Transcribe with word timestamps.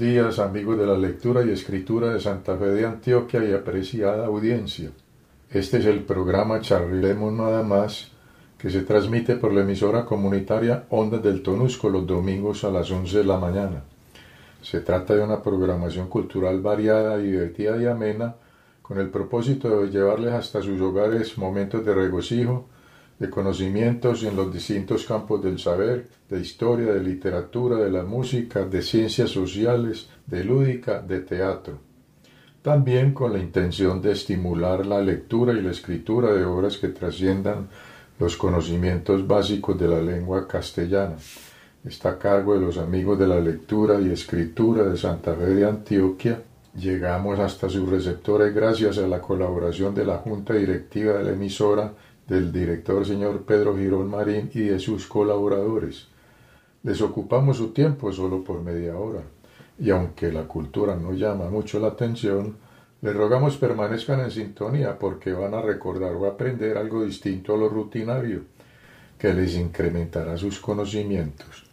días 0.00 0.38
amigos 0.38 0.78
de 0.78 0.86
la 0.86 0.96
lectura 0.96 1.44
y 1.44 1.50
escritura 1.50 2.10
de 2.10 2.20
Santa 2.20 2.56
Fe 2.56 2.68
de 2.68 2.86
Antioquia 2.86 3.44
y 3.44 3.52
apreciada 3.52 4.24
audiencia. 4.24 4.90
Este 5.50 5.76
es 5.76 5.84
el 5.84 6.04
programa 6.04 6.62
Charlemos 6.62 7.30
Nada 7.34 7.62
Más 7.62 8.10
que 8.56 8.70
se 8.70 8.80
transmite 8.80 9.36
por 9.36 9.52
la 9.52 9.60
emisora 9.60 10.06
comunitaria 10.06 10.84
Ondas 10.88 11.22
del 11.22 11.42
Tonusco 11.42 11.90
los 11.90 12.06
domingos 12.06 12.64
a 12.64 12.70
las 12.70 12.90
11 12.90 13.18
de 13.18 13.24
la 13.24 13.36
mañana. 13.36 13.82
Se 14.62 14.80
trata 14.80 15.14
de 15.14 15.22
una 15.22 15.42
programación 15.42 16.08
cultural 16.08 16.62
variada, 16.62 17.18
divertida 17.18 17.76
y 17.76 17.84
amena 17.84 18.36
con 18.80 18.98
el 19.00 19.10
propósito 19.10 19.82
de 19.82 19.90
llevarles 19.90 20.32
hasta 20.32 20.62
sus 20.62 20.80
hogares 20.80 21.36
momentos 21.36 21.84
de 21.84 21.94
regocijo, 21.94 22.70
de 23.20 23.28
conocimientos 23.28 24.24
en 24.24 24.34
los 24.34 24.50
distintos 24.50 25.04
campos 25.04 25.44
del 25.44 25.58
saber, 25.58 26.08
de 26.30 26.40
historia, 26.40 26.94
de 26.94 27.02
literatura, 27.02 27.76
de 27.76 27.90
la 27.90 28.02
música, 28.02 28.64
de 28.64 28.80
ciencias 28.80 29.28
sociales, 29.28 30.08
de 30.26 30.42
lúdica, 30.42 31.02
de 31.02 31.20
teatro. 31.20 31.78
También 32.62 33.12
con 33.12 33.34
la 33.34 33.38
intención 33.38 34.00
de 34.00 34.12
estimular 34.12 34.86
la 34.86 35.02
lectura 35.02 35.52
y 35.52 35.60
la 35.60 35.70
escritura 35.70 36.32
de 36.32 36.46
obras 36.46 36.78
que 36.78 36.88
trasciendan 36.88 37.68
los 38.18 38.38
conocimientos 38.38 39.26
básicos 39.26 39.78
de 39.78 39.88
la 39.88 40.00
lengua 40.00 40.48
castellana. 40.48 41.16
Está 41.84 42.10
a 42.10 42.18
cargo 42.18 42.54
de 42.54 42.60
los 42.60 42.78
amigos 42.78 43.18
de 43.18 43.26
la 43.26 43.40
lectura 43.40 44.00
y 44.00 44.10
escritura 44.10 44.84
de 44.84 44.96
Santa 44.96 45.34
Fe 45.34 45.46
de 45.46 45.66
Antioquia. 45.66 46.42
Llegamos 46.74 47.38
hasta 47.38 47.68
sus 47.68 47.86
receptores 47.86 48.54
gracias 48.54 48.96
a 48.96 49.06
la 49.06 49.20
colaboración 49.20 49.94
de 49.94 50.06
la 50.06 50.18
Junta 50.18 50.54
Directiva 50.54 51.14
de 51.14 51.24
la 51.24 51.32
emisora 51.32 51.92
del 52.30 52.52
director 52.52 53.04
señor 53.04 53.42
Pedro 53.42 53.76
Girón 53.76 54.08
Marín 54.08 54.52
y 54.54 54.60
de 54.60 54.78
sus 54.78 55.08
colaboradores. 55.08 56.06
Les 56.84 57.02
ocupamos 57.02 57.56
su 57.56 57.72
tiempo 57.72 58.12
solo 58.12 58.44
por 58.44 58.62
media 58.62 58.96
hora, 58.96 59.22
y 59.80 59.90
aunque 59.90 60.30
la 60.30 60.44
cultura 60.44 60.94
no 60.94 61.12
llama 61.12 61.50
mucho 61.50 61.80
la 61.80 61.88
atención, 61.88 62.56
les 63.02 63.16
rogamos 63.16 63.56
permanezcan 63.56 64.20
en 64.20 64.30
sintonía 64.30 64.96
porque 64.96 65.32
van 65.32 65.54
a 65.54 65.60
recordar 65.60 66.14
o 66.14 66.26
aprender 66.26 66.78
algo 66.78 67.04
distinto 67.04 67.52
a 67.52 67.58
lo 67.58 67.68
rutinario, 67.68 68.42
que 69.18 69.34
les 69.34 69.56
incrementará 69.56 70.36
sus 70.36 70.60
conocimientos. 70.60 71.64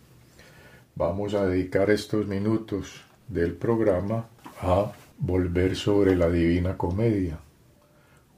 Vamos 0.95 1.35
a 1.35 1.45
dedicar 1.45 1.91
estos 1.91 2.25
minutos 2.25 3.03
del 3.27 3.53
programa 3.53 4.25
a 4.61 4.91
volver 5.19 5.75
sobre 5.75 6.15
la 6.15 6.31
Divina 6.31 6.75
Comedia 6.75 7.37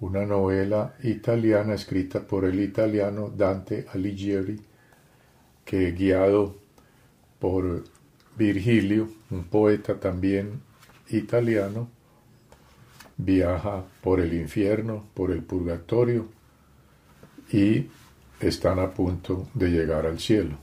una 0.02 0.26
novela 0.26 0.96
italiana 1.04 1.74
escrita 1.74 2.22
por 2.22 2.46
el 2.46 2.60
italiano 2.60 3.30
Dante 3.30 3.86
Alighieri, 3.94 4.60
que 5.66 5.92
guiado 5.92 6.56
por 7.38 7.84
Virgilio, 8.38 9.10
un 9.30 9.44
poeta 9.46 10.00
también 10.00 10.62
italiano, 11.10 11.90
viaja 13.18 13.84
por 14.02 14.22
el 14.22 14.34
infierno, 14.34 15.06
por 15.14 15.32
el 15.32 15.44
purgatorio 15.44 16.28
y 17.52 17.88
están 18.40 18.80
a 18.80 18.92
punto 18.92 19.50
de 19.54 19.70
llegar 19.70 20.06
al 20.06 20.20
cielo. 20.20 20.58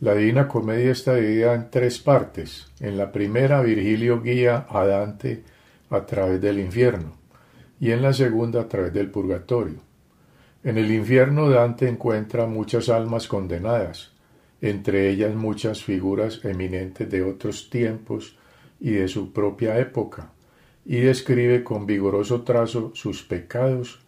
La 0.00 0.14
Divina 0.14 0.48
Comedia 0.48 0.90
está 0.90 1.14
dividida 1.14 1.54
en 1.54 1.70
tres 1.70 2.00
partes. 2.00 2.66
En 2.80 2.98
la 2.98 3.12
primera, 3.12 3.62
Virgilio 3.62 4.20
guía 4.20 4.66
a 4.68 4.84
Dante 4.84 5.44
a 5.88 6.04
través 6.04 6.40
del 6.40 6.58
infierno 6.58 7.25
y 7.80 7.90
en 7.90 8.02
la 8.02 8.12
segunda 8.12 8.62
a 8.62 8.68
través 8.68 8.92
del 8.92 9.10
purgatorio. 9.10 9.76
En 10.64 10.78
el 10.78 10.90
infierno 10.90 11.48
Dante 11.48 11.88
encuentra 11.88 12.46
muchas 12.46 12.88
almas 12.88 13.28
condenadas, 13.28 14.12
entre 14.60 15.10
ellas 15.10 15.34
muchas 15.34 15.82
figuras 15.82 16.44
eminentes 16.44 17.10
de 17.10 17.22
otros 17.22 17.70
tiempos 17.70 18.36
y 18.80 18.90
de 18.90 19.08
su 19.08 19.32
propia 19.32 19.78
época, 19.78 20.32
y 20.84 20.96
describe 20.96 21.62
con 21.62 21.86
vigoroso 21.86 22.42
trazo 22.42 22.92
sus 22.94 23.22
pecados 23.22 24.00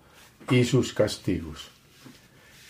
y 0.50 0.65
sus 0.65 0.93
castigos. 0.93 1.71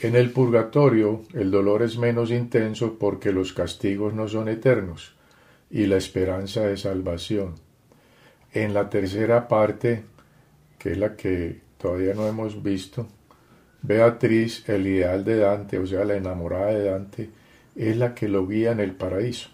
En 0.00 0.14
el 0.14 0.30
purgatorio 0.30 1.22
el 1.34 1.50
dolor 1.50 1.82
es 1.82 1.98
menos 1.98 2.30
intenso 2.30 2.98
porque 2.98 3.32
los 3.32 3.52
castigos 3.52 4.14
no 4.14 4.28
son 4.28 4.48
eternos 4.48 5.14
y 5.70 5.86
la 5.86 5.96
esperanza 5.96 6.62
de 6.62 6.76
salvación. 6.76 7.56
En 8.52 8.74
la 8.74 8.88
tercera 8.88 9.48
parte 9.48 10.04
que 10.78 10.92
es 10.92 10.98
la 10.98 11.16
que 11.16 11.60
todavía 11.76 12.14
no 12.14 12.26
hemos 12.26 12.62
visto, 12.62 13.08
Beatriz, 13.82 14.68
el 14.68 14.86
ideal 14.86 15.24
de 15.24 15.38
Dante, 15.38 15.78
o 15.78 15.86
sea, 15.86 16.04
la 16.04 16.16
enamorada 16.16 16.72
de 16.72 16.90
Dante, 16.90 17.30
es 17.76 17.96
la 17.96 18.14
que 18.14 18.28
lo 18.28 18.46
guía 18.46 18.72
en 18.72 18.80
el 18.80 18.92
paraíso. 18.92 19.50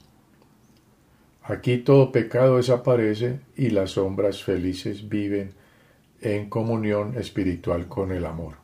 Aquí 1.42 1.78
todo 1.78 2.10
pecado 2.10 2.56
desaparece 2.56 3.40
y 3.56 3.68
las 3.68 3.92
sombras 3.92 4.42
felices 4.42 5.08
viven 5.08 5.52
en 6.22 6.48
comunión 6.48 7.18
espiritual 7.18 7.86
con 7.86 8.12
el 8.12 8.24
amor. 8.24 8.54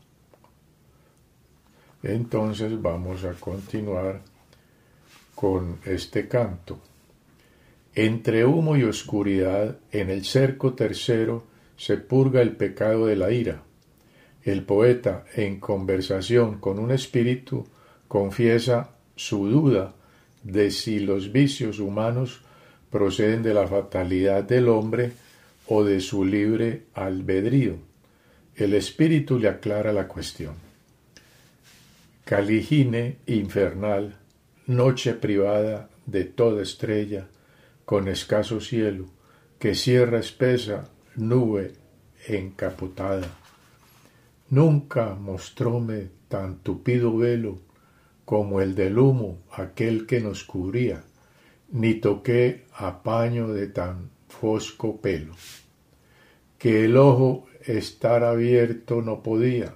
Entonces 2.03 2.81
vamos 2.81 3.25
a 3.25 3.34
continuar 3.34 4.22
con 5.34 5.78
este 5.84 6.26
canto. 6.26 6.81
Entre 7.94 8.47
humo 8.47 8.76
y 8.76 8.84
oscuridad, 8.84 9.76
en 9.91 10.09
el 10.09 10.25
cerco 10.25 10.72
tercero, 10.72 11.44
se 11.81 11.97
purga 11.97 12.43
el 12.43 12.57
pecado 12.57 13.07
de 13.07 13.17
la 13.17 13.33
ira. 13.33 13.63
El 14.43 14.65
poeta, 14.65 15.25
en 15.35 15.59
conversación 15.61 16.61
con 16.61 16.79
un 16.79 16.91
espíritu, 16.91 17.67
confiesa 18.07 18.91
su 19.17 19.49
duda 19.49 19.95
de 20.43 20.73
si 20.73 20.99
los 20.99 21.33
vicios 21.33 21.79
humanos 21.79 22.43
proceden 22.91 23.43
de 23.43 23.55
la 23.55 23.67
fatalidad 23.67 24.45
del 24.45 24.69
hombre 24.69 25.13
o 25.69 25.83
de 25.83 26.03
su 26.03 26.27
libre 26.27 26.83
albedrío. 26.93 27.77
El 28.57 28.75
espíritu 28.75 29.39
le 29.39 29.49
aclara 29.49 29.91
la 29.95 30.07
cuestión. 30.07 30.57
Caligine 32.27 33.17
infernal, 33.27 34.17
noche 34.67 35.15
privada 35.15 35.89
de 36.05 36.25
toda 36.25 36.62
estrella, 36.62 37.29
con 37.87 38.07
escaso 38.07 38.61
cielo, 38.61 39.07
que 39.59 39.75
cierra 39.75 40.19
espesa 40.19 40.91
nube 41.20 41.72
encapotada. 42.26 43.28
Nunca 44.48 45.14
mostróme 45.14 46.08
tan 46.28 46.58
tupido 46.58 47.16
velo 47.16 47.60
como 48.25 48.60
el 48.60 48.75
del 48.75 48.98
humo 48.98 49.38
aquel 49.53 50.06
que 50.06 50.20
nos 50.20 50.44
cubría, 50.44 51.04
ni 51.70 51.94
toqué 51.94 52.66
a 52.75 53.03
paño 53.03 53.48
de 53.48 53.66
tan 53.69 54.10
fosco 54.28 55.00
pelo, 55.00 55.34
que 56.58 56.84
el 56.84 56.97
ojo 56.97 57.47
estar 57.64 58.25
abierto 58.25 59.02
no 59.02 59.22
podía, 59.22 59.75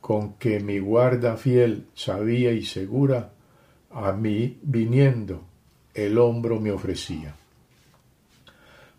con 0.00 0.34
que 0.34 0.60
mi 0.60 0.78
guarda 0.78 1.36
fiel 1.36 1.86
sabía 1.94 2.52
y 2.52 2.64
segura, 2.64 3.32
a 3.90 4.12
mí 4.12 4.58
viniendo 4.62 5.44
el 5.94 6.18
hombro 6.18 6.60
me 6.60 6.72
ofrecía. 6.72 7.36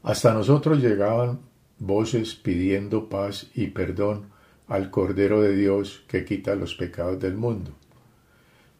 Hasta 0.04 0.34
nosotros 0.34 0.82
llegaban 0.82 1.40
voces 1.80 2.36
pidiendo 2.36 3.10
paz 3.10 3.50
y 3.56 3.68
perdón 3.68 4.28
al 4.68 4.92
Cordero 4.92 5.42
de 5.42 5.56
Dios 5.56 6.04
que 6.08 6.26
quita 6.26 6.56
los 6.56 6.76
pecados 6.76 7.20
del 7.20 7.36
mundo. 7.36 7.72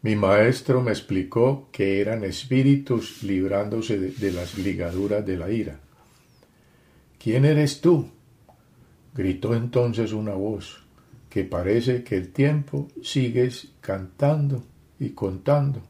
Mi 0.02 0.16
maestro 0.16 0.82
me 0.82 0.90
explicó 0.90 1.68
que 1.72 2.02
eran 2.02 2.24
espíritus 2.24 3.22
librándose 3.22 3.98
de, 3.98 4.32
las 4.32 4.58
ligaduras 4.58 5.24
de 5.24 5.36
la 5.38 5.50
ira. 5.50 5.80
¿Quién 7.18 7.46
eres 7.46 7.80
tú? 7.80 8.10
gritó 9.14 9.54
entonces 9.54 10.12
una 10.12 10.34
voz, 10.34 10.84
que 11.30 11.44
parece 11.44 12.04
que 12.04 12.16
el 12.16 12.32
tiempo 12.32 12.88
sigues 13.02 13.72
cantando 13.80 14.62
y 15.00 15.10
contando. 15.10 15.80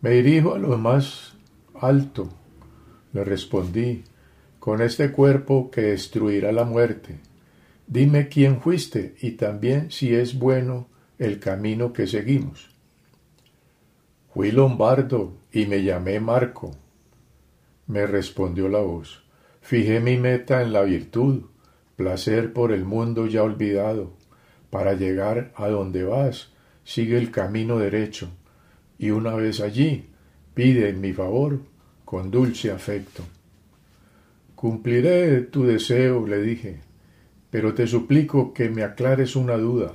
Me 0.00 0.10
dirijo 0.10 0.54
a 0.54 0.58
lo 0.58 0.76
más 0.78 1.34
alto, 1.80 2.28
le 3.12 3.24
respondí, 3.24 4.04
con 4.58 4.82
este 4.82 5.12
cuerpo 5.12 5.70
que 5.70 5.82
destruirá 5.82 6.52
la 6.52 6.64
muerte. 6.64 7.16
Dime 7.86 8.28
quién 8.28 8.60
fuiste 8.60 9.14
y 9.20 9.32
también 9.32 9.90
si 9.90 10.14
es 10.14 10.38
bueno 10.38 10.88
el 11.18 11.38
camino 11.38 11.92
que 11.92 12.06
seguimos. 12.06 12.70
Fui 14.32 14.50
lombardo 14.52 15.32
y 15.52 15.66
me 15.66 15.82
llamé 15.82 16.20
Marco. 16.20 16.72
Me 17.86 18.06
respondió 18.06 18.68
la 18.68 18.80
voz. 18.80 19.24
Fijé 19.62 20.00
mi 20.00 20.16
meta 20.16 20.62
en 20.62 20.72
la 20.72 20.82
virtud, 20.82 21.44
placer 21.96 22.52
por 22.52 22.72
el 22.72 22.84
mundo 22.84 23.26
ya 23.26 23.42
olvidado. 23.42 24.12
Para 24.70 24.92
llegar 24.92 25.52
a 25.56 25.68
donde 25.68 26.04
vas, 26.04 26.52
sigue 26.84 27.16
el 27.18 27.30
camino 27.30 27.78
derecho, 27.78 28.28
y 28.98 29.10
una 29.10 29.34
vez 29.34 29.60
allí, 29.60 30.10
pide 30.54 30.90
en 30.90 31.00
mi 31.00 31.12
favor 31.12 31.60
con 32.08 32.30
dulce 32.30 32.70
afecto. 32.70 33.22
Cumpliré 34.54 35.42
tu 35.42 35.64
deseo, 35.64 36.26
le 36.26 36.40
dije, 36.40 36.80
pero 37.50 37.74
te 37.74 37.86
suplico 37.86 38.54
que 38.54 38.70
me 38.70 38.82
aclares 38.82 39.36
una 39.36 39.58
duda. 39.58 39.92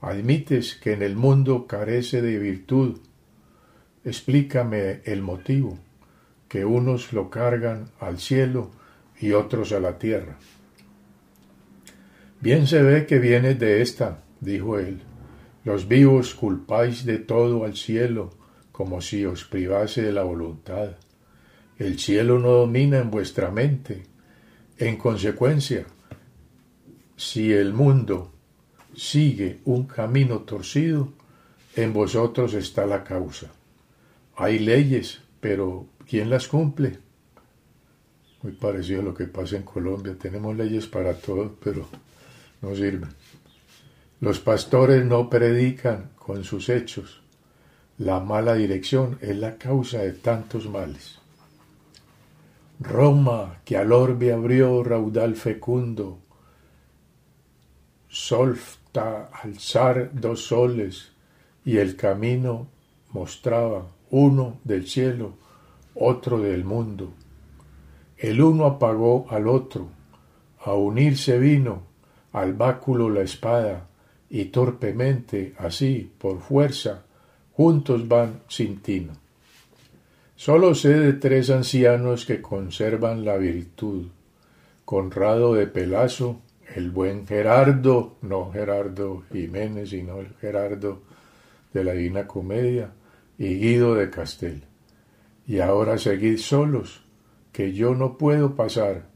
Admites 0.00 0.74
que 0.74 0.94
en 0.94 1.02
el 1.02 1.16
mundo 1.16 1.66
carece 1.66 2.22
de 2.22 2.38
virtud. 2.38 2.96
Explícame 4.06 5.02
el 5.04 5.20
motivo. 5.20 5.78
que 6.48 6.64
unos 6.64 7.12
lo 7.12 7.28
cargan 7.28 7.90
al 8.00 8.20
cielo 8.20 8.70
y 9.20 9.32
otros 9.32 9.72
a 9.72 9.80
la 9.80 9.98
tierra. 9.98 10.38
Bien 12.40 12.66
se 12.66 12.82
ve 12.82 13.04
que 13.04 13.18
viene 13.18 13.54
de 13.54 13.82
esta, 13.82 14.22
dijo 14.40 14.78
él. 14.78 15.02
Los 15.62 15.88
vivos 15.88 16.34
culpáis 16.34 17.04
de 17.04 17.18
todo 17.18 17.64
al 17.64 17.76
cielo, 17.76 18.30
como 18.72 19.02
si 19.02 19.26
os 19.26 19.44
privase 19.44 20.00
de 20.00 20.12
la 20.12 20.22
voluntad. 20.22 20.96
El 21.78 21.98
cielo 21.98 22.38
no 22.38 22.50
domina 22.50 22.98
en 22.98 23.10
vuestra 23.10 23.50
mente. 23.50 24.04
En 24.78 24.96
consecuencia, 24.96 25.86
si 27.16 27.52
el 27.52 27.72
mundo 27.72 28.32
sigue 28.94 29.60
un 29.64 29.86
camino 29.86 30.40
torcido, 30.40 31.12
en 31.74 31.92
vosotros 31.92 32.54
está 32.54 32.86
la 32.86 33.02
causa. 33.02 33.52
Hay 34.36 34.60
leyes, 34.60 35.20
pero 35.40 35.86
¿quién 36.08 36.30
las 36.30 36.46
cumple? 36.46 36.98
Muy 38.42 38.52
parecido 38.52 39.00
a 39.00 39.04
lo 39.04 39.14
que 39.14 39.24
pasa 39.24 39.56
en 39.56 39.62
Colombia. 39.62 40.16
Tenemos 40.20 40.56
leyes 40.56 40.86
para 40.86 41.14
todo, 41.14 41.56
pero 41.62 41.88
no 42.62 42.74
sirven. 42.74 43.10
Los 44.20 44.38
pastores 44.38 45.04
no 45.04 45.28
predican 45.28 46.10
con 46.16 46.44
sus 46.44 46.68
hechos. 46.68 47.20
La 47.98 48.20
mala 48.20 48.54
dirección 48.54 49.18
es 49.20 49.36
la 49.36 49.56
causa 49.56 49.98
de 49.98 50.12
tantos 50.12 50.68
males. 50.68 51.18
Roma, 52.80 53.60
que 53.64 53.76
al 53.76 53.92
orbe 53.92 54.32
abrió 54.32 54.82
raudal 54.82 55.36
fecundo, 55.36 56.18
solta 58.08 59.30
alzar 59.32 60.10
dos 60.12 60.46
soles, 60.46 61.12
y 61.64 61.78
el 61.78 61.96
camino 61.96 62.66
mostraba 63.10 63.86
uno 64.10 64.58
del 64.64 64.86
cielo, 64.88 65.34
otro 65.94 66.40
del 66.40 66.64
mundo. 66.64 67.12
El 68.18 68.42
uno 68.42 68.66
apagó 68.66 69.26
al 69.30 69.48
otro, 69.48 69.88
a 70.60 70.74
unirse 70.74 71.38
vino, 71.38 71.82
al 72.32 72.54
báculo 72.54 73.08
la 73.08 73.22
espada, 73.22 73.86
y 74.28 74.46
torpemente, 74.46 75.54
así, 75.58 76.10
por 76.18 76.40
fuerza, 76.40 77.04
juntos 77.52 78.08
van 78.08 78.42
sin 78.48 78.80
tino. 78.80 79.23
Solo 80.36 80.74
sé 80.74 80.98
de 80.98 81.12
tres 81.12 81.48
ancianos 81.50 82.26
que 82.26 82.42
conservan 82.42 83.24
la 83.24 83.36
virtud, 83.36 84.08
Conrado 84.84 85.54
de 85.54 85.66
Pelazo, 85.68 86.40
el 86.74 86.90
buen 86.90 87.26
Gerardo, 87.26 88.16
no 88.22 88.50
Gerardo 88.50 89.22
Jiménez, 89.32 89.90
sino 89.90 90.18
el 90.18 90.34
Gerardo 90.40 91.02
de 91.72 91.84
la 91.84 91.92
Divina 91.92 92.26
Comedia, 92.26 92.90
y 93.38 93.58
Guido 93.58 93.94
de 93.94 94.10
Castel. 94.10 94.64
Y 95.46 95.60
ahora 95.60 95.98
seguid 95.98 96.38
solos, 96.38 97.04
que 97.52 97.72
yo 97.72 97.94
no 97.94 98.18
puedo 98.18 98.56
pasar. 98.56 99.06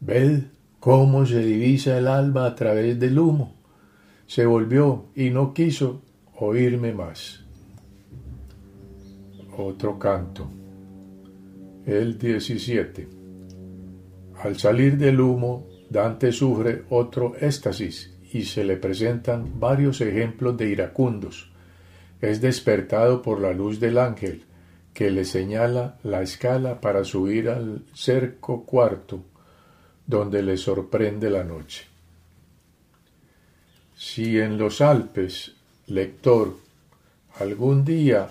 Ved 0.00 0.44
cómo 0.80 1.24
se 1.24 1.40
divisa 1.40 1.96
el 1.96 2.08
alba 2.08 2.46
a 2.46 2.54
través 2.54 3.00
del 3.00 3.18
humo. 3.18 3.54
Se 4.26 4.44
volvió 4.44 5.06
y 5.14 5.30
no 5.30 5.54
quiso 5.54 6.02
oírme 6.36 6.92
más. 6.92 7.44
Otro 9.56 9.98
canto. 9.98 10.57
El 11.88 12.18
17. 12.18 13.08
Al 14.42 14.58
salir 14.58 14.98
del 14.98 15.22
humo, 15.22 15.66
Dante 15.88 16.32
sufre 16.32 16.82
otro 16.90 17.34
éxtasis 17.40 18.14
y 18.30 18.42
se 18.42 18.62
le 18.62 18.76
presentan 18.76 19.58
varios 19.58 20.02
ejemplos 20.02 20.58
de 20.58 20.68
iracundos. 20.68 21.50
Es 22.20 22.42
despertado 22.42 23.22
por 23.22 23.40
la 23.40 23.54
luz 23.54 23.80
del 23.80 23.96
ángel, 23.96 24.44
que 24.92 25.10
le 25.10 25.24
señala 25.24 25.96
la 26.02 26.20
escala 26.20 26.78
para 26.82 27.04
subir 27.04 27.48
al 27.48 27.80
cerco 27.94 28.64
cuarto, 28.66 29.22
donde 30.06 30.42
le 30.42 30.58
sorprende 30.58 31.30
la 31.30 31.42
noche. 31.42 31.86
Si 33.96 34.38
en 34.38 34.58
los 34.58 34.82
Alpes, 34.82 35.54
lector, 35.86 36.54
algún 37.38 37.86
día 37.86 38.30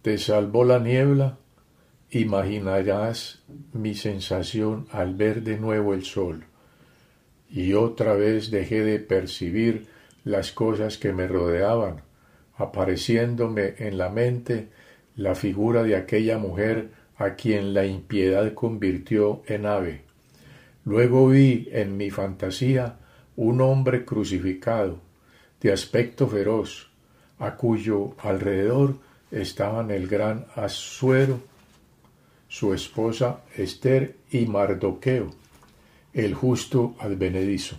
te 0.00 0.16
salvó 0.16 0.64
la 0.64 0.78
niebla, 0.78 1.36
imaginarás 2.10 3.42
mi 3.72 3.94
sensación 3.94 4.86
al 4.90 5.14
ver 5.14 5.42
de 5.42 5.58
nuevo 5.58 5.94
el 5.94 6.04
sol, 6.04 6.44
y 7.48 7.72
otra 7.74 8.14
vez 8.14 8.50
dejé 8.50 8.82
de 8.82 8.98
percibir 8.98 9.86
las 10.24 10.52
cosas 10.52 10.98
que 10.98 11.12
me 11.12 11.26
rodeaban, 11.26 12.02
apareciéndome 12.56 13.74
en 13.78 13.96
la 13.98 14.08
mente 14.08 14.68
la 15.16 15.34
figura 15.34 15.82
de 15.82 15.96
aquella 15.96 16.38
mujer 16.38 16.90
a 17.16 17.34
quien 17.34 17.74
la 17.74 17.86
impiedad 17.86 18.54
convirtió 18.54 19.42
en 19.46 19.66
ave. 19.66 20.02
Luego 20.84 21.28
vi 21.28 21.68
en 21.72 21.96
mi 21.96 22.10
fantasía 22.10 22.96
un 23.36 23.60
hombre 23.60 24.04
crucificado, 24.04 25.00
de 25.60 25.72
aspecto 25.72 26.26
feroz, 26.26 26.90
a 27.38 27.56
cuyo 27.56 28.14
alrededor 28.18 28.96
estaban 29.30 29.90
el 29.90 30.08
gran 30.08 30.46
Asuero, 30.54 31.40
su 32.50 32.74
esposa 32.74 33.42
Esther 33.56 34.16
y 34.32 34.44
Mardoqueo, 34.44 35.30
el 36.12 36.34
justo 36.34 36.96
advenedizo. 36.98 37.76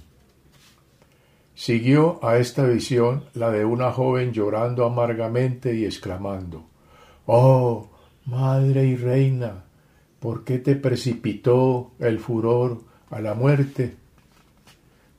Siguió 1.53 2.23
a 2.25 2.37
esta 2.37 2.63
visión 2.63 3.25
la 3.33 3.51
de 3.51 3.65
una 3.65 3.91
joven 3.91 4.31
llorando 4.31 4.85
amargamente 4.85 5.75
y 5.75 5.83
exclamando 5.83 6.63
Oh, 7.25 7.89
madre 8.25 8.85
y 8.85 8.95
reina, 8.95 9.65
¿por 10.21 10.45
qué 10.45 10.57
te 10.57 10.77
precipitó 10.77 11.91
el 11.99 12.17
furor 12.19 12.81
a 13.09 13.19
la 13.19 13.33
muerte? 13.33 13.95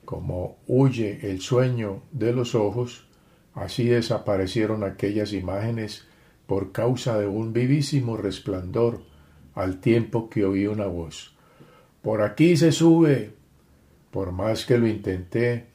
Como 0.03 0.57
huye 0.65 1.29
el 1.29 1.41
sueño 1.41 2.01
de 2.11 2.33
los 2.33 2.55
ojos, 2.55 3.05
así 3.53 3.85
desaparecieron 3.85 4.83
aquellas 4.83 5.31
imágenes 5.31 6.07
por 6.47 6.71
causa 6.71 7.19
de 7.19 7.27
un 7.27 7.53
vivísimo 7.53 8.17
resplandor, 8.17 9.12
al 9.55 9.79
tiempo 9.79 10.29
que 10.29 10.45
oí 10.45 10.67
una 10.67 10.87
voz. 10.87 11.33
Por 12.01 12.21
aquí 12.21 12.57
se 12.57 12.71
sube. 12.71 13.33
Por 14.11 14.31
más 14.31 14.65
que 14.65 14.77
lo 14.77 14.87
intenté, 14.87 15.67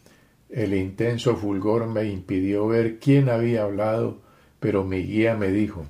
el 0.49 0.75
intenso 0.75 1.37
fulgor 1.37 1.87
me 1.87 2.05
impidió 2.05 2.69
ver 2.69 2.99
quién 2.99 3.29
había 3.29 3.65
hablado, 3.65 4.21
pero 4.61 4.85
mi 4.85 5.03
guía 5.03 5.35
me 5.35 5.49
dijo 5.49 5.87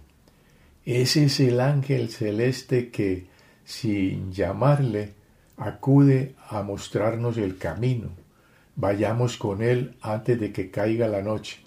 Ese 0.85 1.25
es 1.25 1.41
el 1.41 1.61
ángel 1.61 2.09
celeste 2.09 2.91
que, 2.91 3.27
sin 3.65 4.33
llamarle, 4.33 5.13
acude 5.57 6.35
a 6.49 6.63
mostrarnos 6.63 7.37
el 7.37 7.59
camino. 7.59 8.11
Vayamos 8.77 9.37
con 9.37 9.61
él 9.63 9.97
antes 10.01 10.39
de 10.41 10.53
que 10.53 10.71
caiga 10.71 11.09
la 11.09 11.21
noche. 11.21 11.61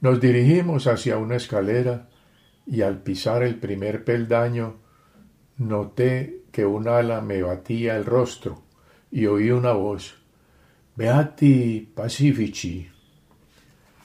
Nos 0.00 0.20
dirigimos 0.20 0.86
hacia 0.86 1.18
una 1.18 1.36
escalera 1.36 2.08
y 2.66 2.82
al 2.82 3.02
pisar 3.02 3.42
el 3.42 3.56
primer 3.56 4.04
peldaño 4.04 4.76
noté 5.60 6.44
que 6.50 6.64
un 6.64 6.88
ala 6.88 7.20
me 7.20 7.42
batía 7.42 7.96
el 7.96 8.06
rostro 8.06 8.62
y 9.10 9.26
oí 9.26 9.50
una 9.50 9.72
voz 9.72 10.14
Beati 10.96 11.92
Pacifici. 11.94 12.88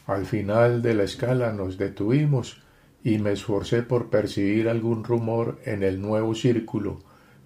Al 0.08 0.26
final 0.26 0.82
de 0.82 0.94
la 0.94 1.04
escala 1.04 1.54
nos 1.54 1.78
detuvimos 1.78 2.62
y 3.04 3.20
me 3.20 3.32
esforcé 3.32 3.84
por 3.84 4.10
percibir 4.10 4.68
algún 4.68 5.04
rumor 5.04 5.60
en 5.64 5.84
el 5.84 6.02
nuevo 6.02 6.36
círculo, 6.36 7.00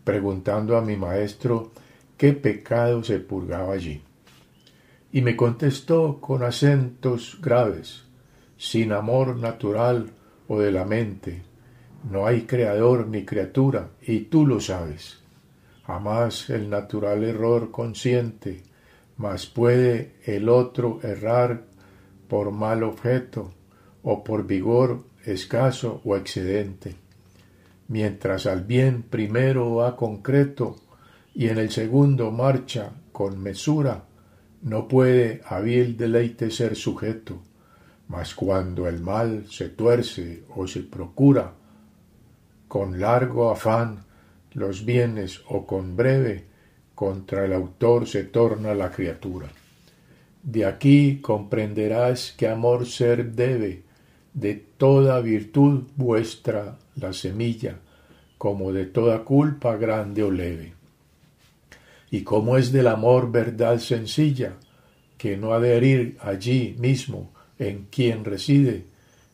preguntando 0.03 0.75
a 0.75 0.81
mi 0.81 0.95
maestro 0.95 1.71
qué 2.17 2.33
pecado 2.33 3.03
se 3.03 3.19
purgaba 3.19 3.73
allí. 3.73 4.01
Y 5.11 5.21
me 5.21 5.35
contestó 5.35 6.19
con 6.19 6.43
acentos 6.43 7.37
graves, 7.41 8.05
sin 8.57 8.91
amor 8.91 9.37
natural 9.37 10.11
o 10.47 10.59
de 10.59 10.71
la 10.71 10.85
mente. 10.85 11.48
No 12.03 12.25
hay 12.25 12.43
creador 12.43 13.07
ni 13.07 13.25
criatura, 13.25 13.89
y 14.01 14.21
tú 14.21 14.45
lo 14.47 14.61
sabes. 14.61 15.19
Jamás 15.85 16.49
el 16.49 16.69
natural 16.69 17.23
error 17.23 17.71
consciente, 17.71 18.63
mas 19.17 19.47
puede 19.47 20.13
el 20.23 20.47
otro 20.47 20.99
errar 21.03 21.65
por 22.27 22.51
mal 22.51 22.83
objeto 22.83 23.51
o 24.03 24.23
por 24.23 24.45
vigor 24.47 25.03
escaso 25.25 26.01
o 26.05 26.15
excedente, 26.15 26.95
mientras 27.87 28.45
al 28.45 28.63
bien 28.63 29.03
primero 29.03 29.75
va 29.75 29.95
concreto 29.95 30.77
y 31.33 31.47
en 31.47 31.57
el 31.57 31.69
segundo 31.69 32.31
marcha 32.31 32.91
con 33.11 33.41
mesura, 33.41 34.05
no 34.61 34.87
puede 34.87 35.41
a 35.45 35.59
vil 35.59 35.97
deleite 35.97 36.51
ser 36.51 36.75
sujeto, 36.75 37.41
mas 38.07 38.35
cuando 38.35 38.87
el 38.87 39.01
mal 39.01 39.45
se 39.49 39.69
tuerce 39.69 40.43
o 40.55 40.67
se 40.67 40.81
procura 40.81 41.53
con 42.69 42.99
largo 42.99 43.49
afán 43.49 44.05
los 44.53 44.85
bienes 44.85 45.41
o 45.49 45.65
con 45.65 45.97
breve, 45.97 46.45
contra 46.95 47.43
el 47.45 47.53
autor 47.53 48.07
se 48.07 48.23
torna 48.23 48.73
la 48.73 48.91
criatura. 48.91 49.49
De 50.43 50.65
aquí 50.65 51.19
comprenderás 51.21 52.33
que 52.37 52.47
amor 52.47 52.85
ser 52.85 53.33
debe, 53.33 53.83
de 54.33 54.53
toda 54.53 55.19
virtud 55.19 55.83
vuestra 55.95 56.77
la 56.95 57.11
semilla, 57.11 57.79
como 58.37 58.71
de 58.71 58.85
toda 58.85 59.23
culpa 59.23 59.75
grande 59.75 60.23
o 60.23 60.31
leve. 60.31 60.73
Y 62.11 62.21
como 62.21 62.55
es 62.55 62.71
del 62.71 62.87
amor 62.87 63.31
verdad 63.31 63.79
sencilla, 63.79 64.53
que 65.17 65.37
no 65.37 65.53
ha 65.53 65.59
de 65.59 65.75
herir 65.75 66.17
allí 66.21 66.75
mismo 66.79 67.31
en 67.57 67.87
quien 67.89 68.23
reside, 68.23 68.85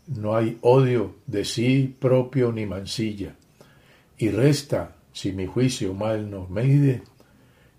no 0.08 0.36
hay 0.36 0.58
odio 0.62 1.16
de 1.26 1.46
sí 1.46 1.96
propio 2.00 2.52
ni 2.52 2.66
mancilla. 2.66 3.36
Y 4.18 4.30
resta, 4.30 4.96
si 5.12 5.32
mi 5.32 5.46
juicio 5.46 5.94
mal 5.94 6.30
no 6.30 6.48
me 6.48 7.02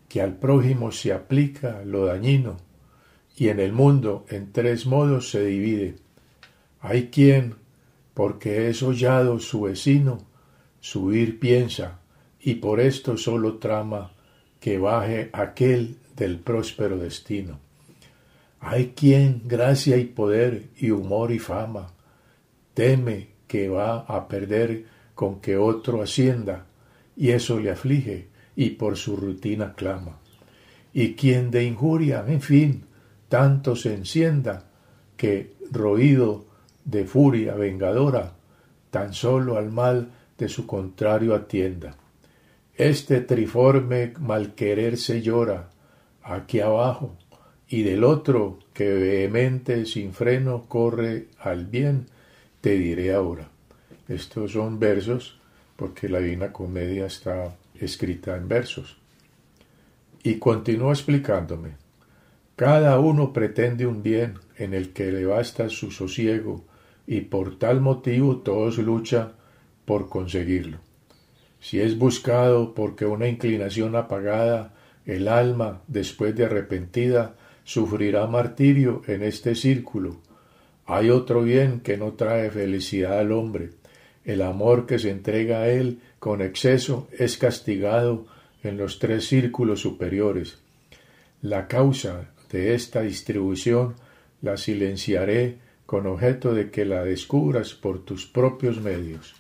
que 0.09 0.21
al 0.21 0.37
prójimo 0.37 0.93
se 0.93 1.13
aplica 1.13 1.83
lo 1.85 2.07
dañino, 2.07 2.57
y 3.37 3.49
en 3.49 3.61
el 3.61 3.73
mundo 3.73 4.25
en 4.29 4.53
tres 4.53 4.87
modos 4.87 5.31
se 5.31 5.45
divide. 5.45 5.97
Hay 6.81 7.09
quien, 7.09 7.55
porque 8.15 8.69
es 8.69 8.83
hollado 8.83 9.39
su 9.41 9.63
vecino, 9.63 10.19
subir 10.81 11.39
piensa, 11.39 12.01
y 12.41 12.55
por 12.57 12.81
esto 12.81 13.17
solo 13.17 13.59
trama 13.59 14.13
que 14.61 14.79
baje 14.79 15.31
aquel 15.33 15.99
del 16.17 16.39
próspero 16.39 16.97
destino. 16.97 17.59
Hay 18.61 18.95
quien 18.97 19.43
gracia 19.45 19.97
y 19.97 20.05
poder 20.05 20.69
y 20.79 20.91
humor 20.91 21.31
y 21.31 21.39
fama 21.39 21.96
teme 22.77 23.29
que 23.49 23.71
va 23.71 24.01
a 24.01 24.29
perder 24.29 24.85
con 25.15 25.41
que 25.41 25.57
otro 25.57 26.03
ascienda, 26.03 26.67
y 27.17 27.31
eso 27.31 27.59
le 27.59 27.71
aflige, 27.71 28.29
y 28.55 28.71
por 28.71 28.99
su 28.99 29.17
rutina 29.17 29.73
clama. 29.75 30.19
Y 30.93 31.15
quien 31.15 31.51
de 31.51 31.65
injuria, 31.65 32.23
en 32.29 32.43
fin, 32.43 32.85
tanto 33.31 33.77
se 33.77 33.95
encienda, 33.95 34.67
que, 35.17 35.55
roído 35.71 36.45
de 36.85 37.07
furia 37.07 37.55
vengadora, 37.55 38.35
tan 38.91 39.15
solo 39.15 39.57
al 39.57 39.73
mal 39.73 40.11
de 40.37 40.51
su 40.51 40.67
contrario 40.67 41.35
atienda. 41.35 41.97
Este 42.75 43.23
triforme 43.23 44.13
malquerer 44.21 44.99
se 44.99 45.23
llora 45.23 45.71
aquí 46.23 46.61
abajo, 46.61 47.17
y 47.69 47.85
del 47.85 48.05
otro 48.05 48.59
que 48.75 48.93
vehemente 48.93 49.87
sin 49.87 50.13
freno 50.13 50.67
corre 50.69 51.29
al 51.41 51.65
bien, 51.65 52.07
te 52.67 52.77
diré 52.77 53.15
ahora. 53.15 53.49
Estos 54.09 54.51
son 54.51 54.81
versos 54.81 55.39
porque 55.77 56.09
la 56.09 56.19
Divina 56.19 56.53
Comedia 56.53 57.07
está 57.07 57.57
escrita 57.79 58.37
en 58.37 58.49
versos. 58.49 58.99
Y 60.25 60.41
continúa 60.41 60.93
explicándome. 60.93 61.77
Cada 62.57 62.99
uno 62.99 63.33
pretende 63.33 63.87
un 63.87 64.03
bien 64.03 64.41
en 64.57 64.75
el 64.75 64.93
que 64.93 65.13
le 65.13 65.25
basta 65.27 65.69
su 65.69 65.93
sosiego 65.93 66.65
y 67.07 67.21
por 67.21 67.57
tal 67.57 67.81
motivo 67.81 68.39
todos 68.39 68.79
luchan 68.79 69.35
por 69.85 70.09
conseguirlo. 70.09 70.79
Si 71.61 71.81
es 71.81 71.97
buscado 71.97 72.75
porque 72.75 73.07
una 73.07 73.29
inclinación 73.29 73.95
apagada, 73.95 74.75
el 75.05 75.29
alma, 75.29 75.83
después 75.87 76.35
de 76.35 76.47
arrepentida, 76.47 77.37
sufrirá 77.63 78.27
martirio 78.27 79.03
en 79.07 79.23
este 79.23 79.55
círculo. 79.55 80.26
Hay 80.87 81.11
otro 81.11 81.43
bien 81.43 81.81
que 81.81 81.97
no 81.97 82.13
trae 82.13 82.51
felicidad 82.51 83.19
al 83.19 83.33
hombre. 83.33 83.71
El 84.25 84.43
amor 84.43 84.87
que 84.87 84.99
se 84.99 85.11
entrega 85.11 85.63
a 85.63 85.69
él 85.69 86.01
con 86.21 86.41
exceso 86.41 87.09
es 87.17 87.39
castigado 87.39 88.27
en 88.63 88.77
los 88.77 88.99
tres 88.99 89.27
círculos 89.27 89.81
superiores. 89.81 90.59
La 91.43 91.67
causa 91.67 92.31
de 92.51 92.75
esta 92.75 93.03
distribución 93.03 93.97
la 94.43 94.57
silenciaré 94.57 95.59
con 95.87 96.07
objeto 96.07 96.55
de 96.55 96.71
que 96.71 96.85
la 96.85 97.05
descubras 97.05 97.75
por 97.75 98.05
tus 98.05 98.27
propios 98.27 98.81
medios. 98.81 99.35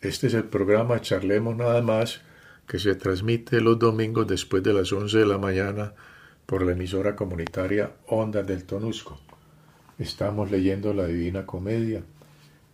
Este 0.00 0.28
es 0.28 0.34
el 0.34 0.44
programa 0.44 1.00
Charlemos 1.00 1.56
Nada 1.56 1.82
más 1.82 2.22
que 2.66 2.78
se 2.78 2.94
transmite 2.94 3.60
los 3.60 3.78
domingos 3.78 4.26
después 4.26 4.62
de 4.62 4.72
las 4.72 4.92
11 4.92 5.18
de 5.18 5.26
la 5.26 5.38
mañana 5.38 5.92
por 6.46 6.62
la 6.62 6.72
emisora 6.72 7.14
comunitaria 7.14 7.92
Ondas 8.06 8.46
del 8.46 8.64
Tonusco. 8.64 9.20
Estamos 10.00 10.50
leyendo 10.50 10.94
la 10.94 11.04
Divina 11.04 11.44
Comedia 11.44 12.02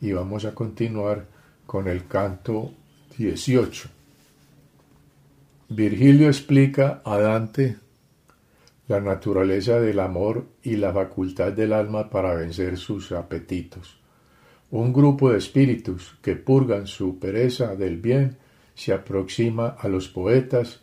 y 0.00 0.12
vamos 0.12 0.44
a 0.44 0.54
continuar 0.54 1.26
con 1.66 1.88
el 1.88 2.06
canto 2.06 2.72
18. 3.18 3.88
Virgilio 5.70 6.28
explica 6.28 7.02
a 7.04 7.18
Dante 7.18 7.78
la 8.86 9.00
naturaleza 9.00 9.80
del 9.80 9.98
amor 9.98 10.46
y 10.62 10.76
la 10.76 10.92
facultad 10.92 11.52
del 11.52 11.72
alma 11.72 12.10
para 12.10 12.32
vencer 12.32 12.78
sus 12.78 13.10
apetitos. 13.10 13.98
Un 14.70 14.92
grupo 14.92 15.32
de 15.32 15.38
espíritus 15.38 16.16
que 16.22 16.36
purgan 16.36 16.86
su 16.86 17.18
pereza 17.18 17.74
del 17.74 17.96
bien 17.96 18.36
se 18.76 18.92
aproxima 18.92 19.70
a 19.70 19.88
los 19.88 20.06
poetas 20.06 20.80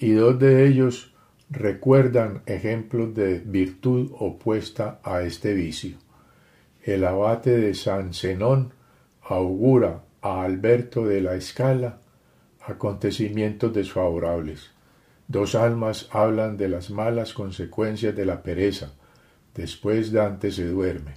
y 0.00 0.10
dos 0.10 0.36
de 0.36 0.66
ellos 0.66 1.14
recuerdan 1.50 2.42
ejemplos 2.46 3.14
de 3.14 3.38
virtud 3.38 4.10
opuesta 4.18 5.00
a 5.02 5.22
este 5.22 5.54
vicio. 5.54 5.96
El 6.82 7.04
abate 7.04 7.56
de 7.56 7.74
San 7.74 8.14
Zenón 8.14 8.72
augura 9.22 10.02
a 10.22 10.42
Alberto 10.42 11.06
de 11.06 11.20
la 11.20 11.34
Escala 11.34 11.98
acontecimientos 12.64 13.72
desfavorables. 13.72 14.70
Dos 15.28 15.54
almas 15.54 16.08
hablan 16.10 16.56
de 16.56 16.68
las 16.68 16.90
malas 16.90 17.32
consecuencias 17.32 18.14
de 18.14 18.26
la 18.26 18.42
pereza. 18.42 18.92
Después 19.54 20.12
Dante 20.12 20.50
se 20.50 20.66
duerme. 20.66 21.14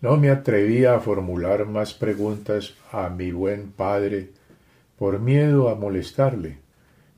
No 0.00 0.16
me 0.16 0.30
atrevía 0.30 0.94
a 0.94 1.00
formular 1.00 1.66
más 1.66 1.94
preguntas 1.94 2.74
a 2.90 3.08
mi 3.08 3.30
buen 3.30 3.70
padre 3.70 4.30
por 4.98 5.20
miedo 5.20 5.68
a 5.68 5.76
molestarle, 5.76 6.58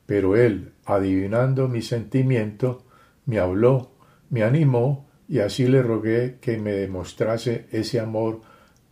pero 0.06 0.36
él, 0.36 0.72
adivinando 0.84 1.68
mi 1.68 1.82
sentimiento, 1.82 2.84
me 3.26 3.38
habló, 3.38 3.92
me 4.30 4.42
animó, 4.42 5.08
y 5.28 5.38
así 5.38 5.66
le 5.66 5.82
rogué 5.82 6.38
que 6.40 6.58
me 6.58 6.72
demostrase 6.72 7.66
ese 7.70 7.98
amor 8.00 8.42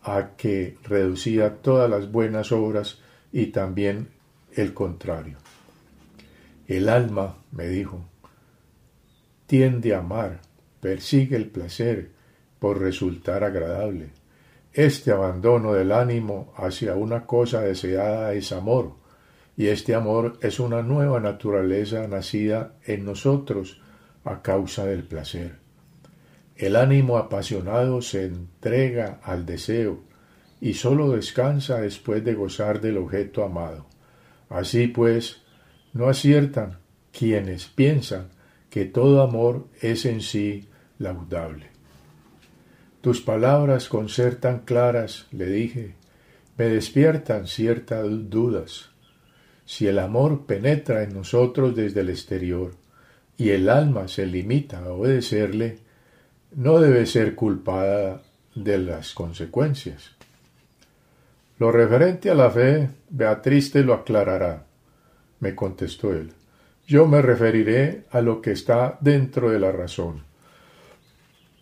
a 0.02 0.30
que 0.36 0.76
reducía 0.84 1.56
todas 1.56 1.88
las 1.88 2.10
buenas 2.10 2.52
obras 2.52 3.00
y 3.32 3.46
también 3.46 4.08
el 4.54 4.74
contrario. 4.74 5.38
El 6.66 6.88
alma, 6.88 7.36
me 7.52 7.68
dijo, 7.68 8.04
tiende 9.46 9.94
a 9.94 9.98
amar, 9.98 10.40
persigue 10.80 11.36
el 11.36 11.48
placer 11.48 12.10
por 12.58 12.80
resultar 12.80 13.44
agradable. 13.44 14.10
Este 14.72 15.10
abandono 15.10 15.74
del 15.74 15.92
ánimo 15.92 16.54
hacia 16.56 16.94
una 16.94 17.26
cosa 17.26 17.60
deseada 17.60 18.32
es 18.32 18.52
amor, 18.52 18.94
y 19.56 19.66
este 19.66 19.94
amor 19.94 20.38
es 20.40 20.60
una 20.60 20.82
nueva 20.82 21.20
naturaleza 21.20 22.06
nacida 22.08 22.74
en 22.84 23.04
nosotros 23.04 23.80
a 24.24 24.42
causa 24.42 24.86
del 24.86 25.04
placer. 25.04 25.56
El 26.56 26.76
ánimo 26.76 27.18
apasionado 27.18 28.02
se 28.02 28.26
entrega 28.26 29.20
al 29.22 29.44
deseo 29.44 30.00
y 30.60 30.74
sólo 30.74 31.10
descansa 31.10 31.80
después 31.80 32.24
de 32.24 32.34
gozar 32.34 32.80
del 32.80 32.98
objeto 32.98 33.42
amado. 33.42 33.86
Así 34.48 34.86
pues, 34.86 35.42
no 35.92 36.08
aciertan 36.08 36.78
quienes 37.10 37.66
piensan 37.66 38.28
que 38.70 38.84
todo 38.84 39.22
amor 39.22 39.66
es 39.80 40.06
en 40.06 40.20
sí 40.20 40.68
laudable. 40.98 41.66
Tus 43.00 43.20
palabras 43.20 43.88
con 43.88 44.08
ser 44.08 44.36
tan 44.36 44.60
claras, 44.60 45.26
le 45.32 45.46
dije, 45.46 45.96
me 46.56 46.66
despiertan 46.66 47.48
ciertas 47.48 48.06
dudas 48.30 48.91
si 49.72 49.88
el 49.88 49.98
amor 50.00 50.44
penetra 50.44 51.02
en 51.02 51.14
nosotros 51.14 51.74
desde 51.74 52.00
el 52.00 52.10
exterior 52.10 52.74
y 53.38 53.48
el 53.48 53.70
alma 53.70 54.06
se 54.06 54.26
limita 54.26 54.80
a 54.80 54.92
obedecerle, 54.92 55.78
no 56.54 56.78
debe 56.78 57.06
ser 57.06 57.34
culpada 57.34 58.20
de 58.54 58.76
las 58.76 59.14
consecuencias. 59.14 60.10
Lo 61.58 61.72
referente 61.72 62.28
a 62.28 62.34
la 62.34 62.50
fe, 62.50 62.90
Beatriz 63.08 63.70
te 63.72 63.82
lo 63.82 63.94
aclarará, 63.94 64.66
me 65.40 65.54
contestó 65.54 66.12
él. 66.12 66.34
Yo 66.86 67.06
me 67.06 67.22
referiré 67.22 68.04
a 68.10 68.20
lo 68.20 68.42
que 68.42 68.52
está 68.52 68.98
dentro 69.00 69.48
de 69.48 69.58
la 69.58 69.72
razón. 69.72 70.22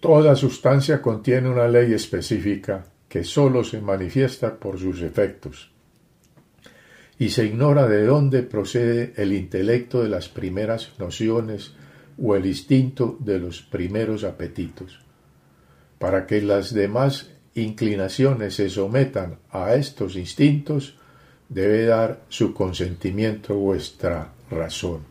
Toda 0.01 0.35
sustancia 0.35 1.01
contiene 1.01 1.49
una 1.49 1.69
ley 1.69 1.93
específica 1.93 2.87
que 3.09 3.23
sólo 3.23 3.63
se 3.63 3.81
manifiesta 3.81 4.57
por 4.57 4.81
sus 4.81 5.01
efectos 5.01 5.71
y 7.21 7.29
se 7.29 7.45
ignora 7.45 7.87
de 7.87 8.07
dónde 8.07 8.43
procede 8.43 9.13
el 9.17 9.35
intelecto 9.35 10.03
de 10.03 10.09
las 10.09 10.31
primeras 10.31 10.93
nociones 10.99 11.75
o 12.17 12.35
el 12.35 12.47
instinto 12.47 13.19
de 13.21 13.39
los 13.39 13.61
primeros 13.61 14.25
apetitos. 14.25 14.99
Para 15.99 16.27
que 16.27 16.41
las 16.41 16.73
demás 16.73 17.31
inclinaciones 17.55 18.55
se 18.55 18.71
sometan 18.71 19.39
a 19.51 19.75
estos 19.75 20.17
instintos, 20.17 20.97
debe 21.51 21.85
dar 21.85 22.23
su 22.31 22.55
consentimiento 22.55 23.55
vuestra 23.55 24.33
razón. 24.51 25.03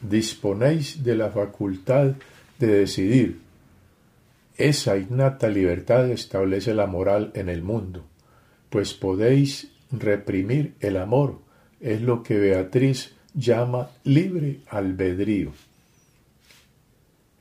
Disponéis 0.00 1.04
de 1.04 1.14
la 1.14 1.30
facultad 1.30 2.14
de 2.58 2.66
decidir. 2.66 3.40
Esa 4.56 4.96
innata 4.96 5.48
libertad 5.48 6.10
establece 6.10 6.74
la 6.74 6.88
moral 6.88 7.30
en 7.34 7.48
el 7.48 7.62
mundo 7.62 8.06
pues 8.72 8.94
podéis 8.94 9.70
reprimir 9.92 10.74
el 10.80 10.96
amor. 10.96 11.38
Es 11.80 12.00
lo 12.00 12.22
que 12.22 12.38
Beatriz 12.38 13.14
llama 13.34 13.90
libre 14.04 14.60
albedrío. 14.68 15.52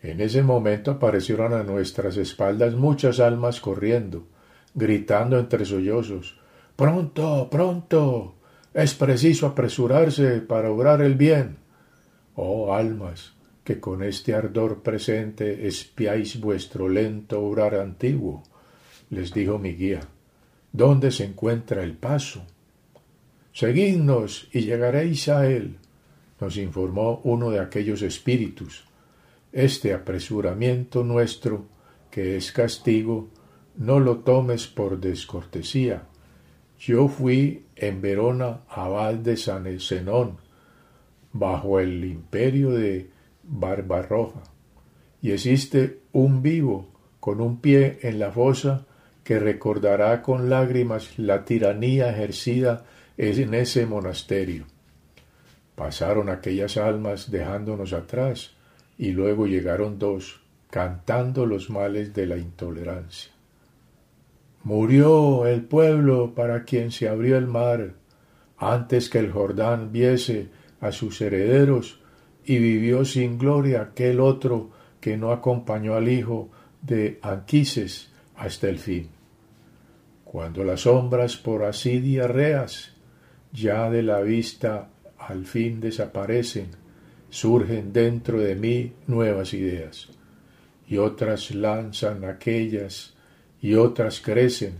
En 0.01 0.19
ese 0.19 0.43
momento 0.43 0.91
aparecieron 0.91 1.53
a 1.53 1.63
nuestras 1.63 2.17
espaldas 2.17 2.73
muchas 2.75 3.19
almas 3.19 3.61
corriendo, 3.61 4.27
gritando 4.73 5.37
entre 5.39 5.65
sollozos 5.65 6.39
Pronto, 6.75 7.47
pronto. 7.51 8.35
Es 8.73 8.95
preciso 8.95 9.45
apresurarse 9.45 10.41
para 10.41 10.71
obrar 10.71 11.01
el 11.01 11.13
bien. 11.13 11.57
Oh 12.33 12.73
almas, 12.73 13.33
que 13.63 13.79
con 13.79 14.01
este 14.01 14.33
ardor 14.33 14.81
presente 14.81 15.67
espiáis 15.67 16.39
vuestro 16.39 16.89
lento 16.89 17.39
obrar 17.39 17.75
antiguo, 17.75 18.41
les 19.11 19.31
dijo 19.31 19.59
mi 19.59 19.73
guía. 19.73 19.99
¿Dónde 20.73 21.11
se 21.11 21.25
encuentra 21.25 21.83
el 21.83 21.93
paso? 21.95 22.45
Seguidnos 23.53 24.47
y 24.53 24.61
llegaréis 24.61 25.27
a 25.27 25.45
él, 25.45 25.77
nos 26.39 26.55
informó 26.55 27.19
uno 27.25 27.51
de 27.51 27.59
aquellos 27.59 28.01
espíritus. 28.01 28.85
Este 29.51 29.93
apresuramiento 29.93 31.03
nuestro, 31.03 31.65
que 32.09 32.37
es 32.37 32.53
castigo, 32.53 33.29
no 33.75 33.99
lo 33.99 34.19
tomes 34.19 34.67
por 34.67 34.99
descortesía. 34.99 36.07
Yo 36.79 37.09
fui 37.09 37.65
en 37.75 38.01
Verona 38.01 38.61
abad 38.69 39.15
de 39.15 39.35
San 39.35 39.67
Zenón, 39.79 40.37
bajo 41.33 41.79
el 41.79 42.05
imperio 42.05 42.71
de 42.71 43.09
Barbarroja, 43.43 44.43
y 45.21 45.31
existe 45.31 45.99
un 46.13 46.41
vivo 46.41 46.87
con 47.19 47.41
un 47.41 47.59
pie 47.59 47.99
en 48.01 48.19
la 48.19 48.31
fosa 48.31 48.85
que 49.23 49.39
recordará 49.39 50.21
con 50.21 50.49
lágrimas 50.49 51.17
la 51.17 51.45
tiranía 51.45 52.09
ejercida 52.09 52.85
en 53.17 53.53
ese 53.53 53.85
monasterio. 53.85 54.65
Pasaron 55.75 56.29
aquellas 56.29 56.77
almas 56.77 57.31
dejándonos 57.31 57.93
atrás, 57.93 58.51
y 58.97 59.11
luego 59.11 59.47
llegaron 59.47 59.97
dos, 59.99 60.41
cantando 60.69 61.45
los 61.45 61.69
males 61.69 62.13
de 62.13 62.25
la 62.25 62.37
intolerancia. 62.37 63.31
Murió 64.63 65.47
el 65.47 65.63
pueblo 65.63 66.33
para 66.35 66.63
quien 66.63 66.91
se 66.91 67.09
abrió 67.09 67.37
el 67.37 67.47
mar, 67.47 67.93
antes 68.57 69.09
que 69.09 69.19
el 69.19 69.31
Jordán 69.31 69.91
viese 69.91 70.49
a 70.79 70.91
sus 70.91 71.19
herederos, 71.21 71.99
y 72.43 72.57
vivió 72.57 73.05
sin 73.05 73.37
gloria 73.37 73.81
aquel 73.81 74.19
otro 74.19 74.71
que 74.99 75.17
no 75.17 75.31
acompañó 75.31 75.95
al 75.95 76.09
hijo 76.09 76.49
de 76.81 77.19
Anquises 77.21 78.10
hasta 78.41 78.69
el 78.69 78.79
fin. 78.79 79.07
Cuando 80.23 80.63
las 80.63 80.81
sombras 80.81 81.37
por 81.37 81.63
así 81.63 81.99
diarreas 81.99 82.93
ya 83.53 83.87
de 83.89 84.01
la 84.01 84.21
vista 84.21 84.89
al 85.19 85.45
fin 85.45 85.79
desaparecen, 85.79 86.69
surgen 87.29 87.93
dentro 87.93 88.39
de 88.39 88.55
mí 88.55 88.93
nuevas 89.05 89.53
ideas, 89.53 90.09
y 90.87 90.97
otras 90.97 91.51
lanzan 91.53 92.25
aquellas, 92.25 93.13
y 93.61 93.75
otras 93.75 94.21
crecen, 94.21 94.79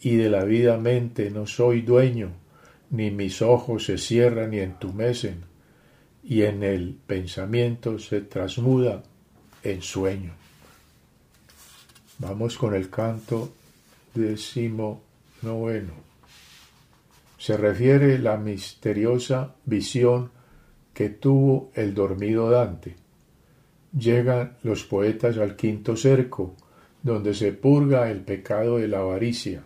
y 0.00 0.16
de 0.16 0.30
la 0.30 0.44
vida 0.44 0.78
mente 0.78 1.30
no 1.30 1.46
soy 1.46 1.82
dueño, 1.82 2.30
ni 2.88 3.10
mis 3.10 3.42
ojos 3.42 3.84
se 3.84 3.98
cierran 3.98 4.54
y 4.54 4.60
entumecen, 4.60 5.42
y 6.24 6.42
en 6.42 6.62
el 6.62 6.96
pensamiento 7.06 7.98
se 7.98 8.22
trasmuda 8.22 9.02
en 9.62 9.82
sueño. 9.82 10.45
Vamos 12.18 12.56
con 12.56 12.74
el 12.74 12.88
canto 12.88 13.52
décimo 14.14 15.02
noveno. 15.42 15.92
Se 17.38 17.56
refiere 17.56 18.18
la 18.18 18.38
misteriosa 18.38 19.54
visión 19.66 20.30
que 20.94 21.10
tuvo 21.10 21.70
el 21.74 21.92
dormido 21.94 22.48
Dante. 22.50 22.96
Llegan 23.92 24.56
los 24.62 24.84
poetas 24.84 25.36
al 25.36 25.56
quinto 25.56 25.94
cerco, 25.94 26.54
donde 27.02 27.34
se 27.34 27.52
purga 27.52 28.10
el 28.10 28.20
pecado 28.20 28.78
de 28.78 28.88
la 28.88 29.00
avaricia. 29.00 29.62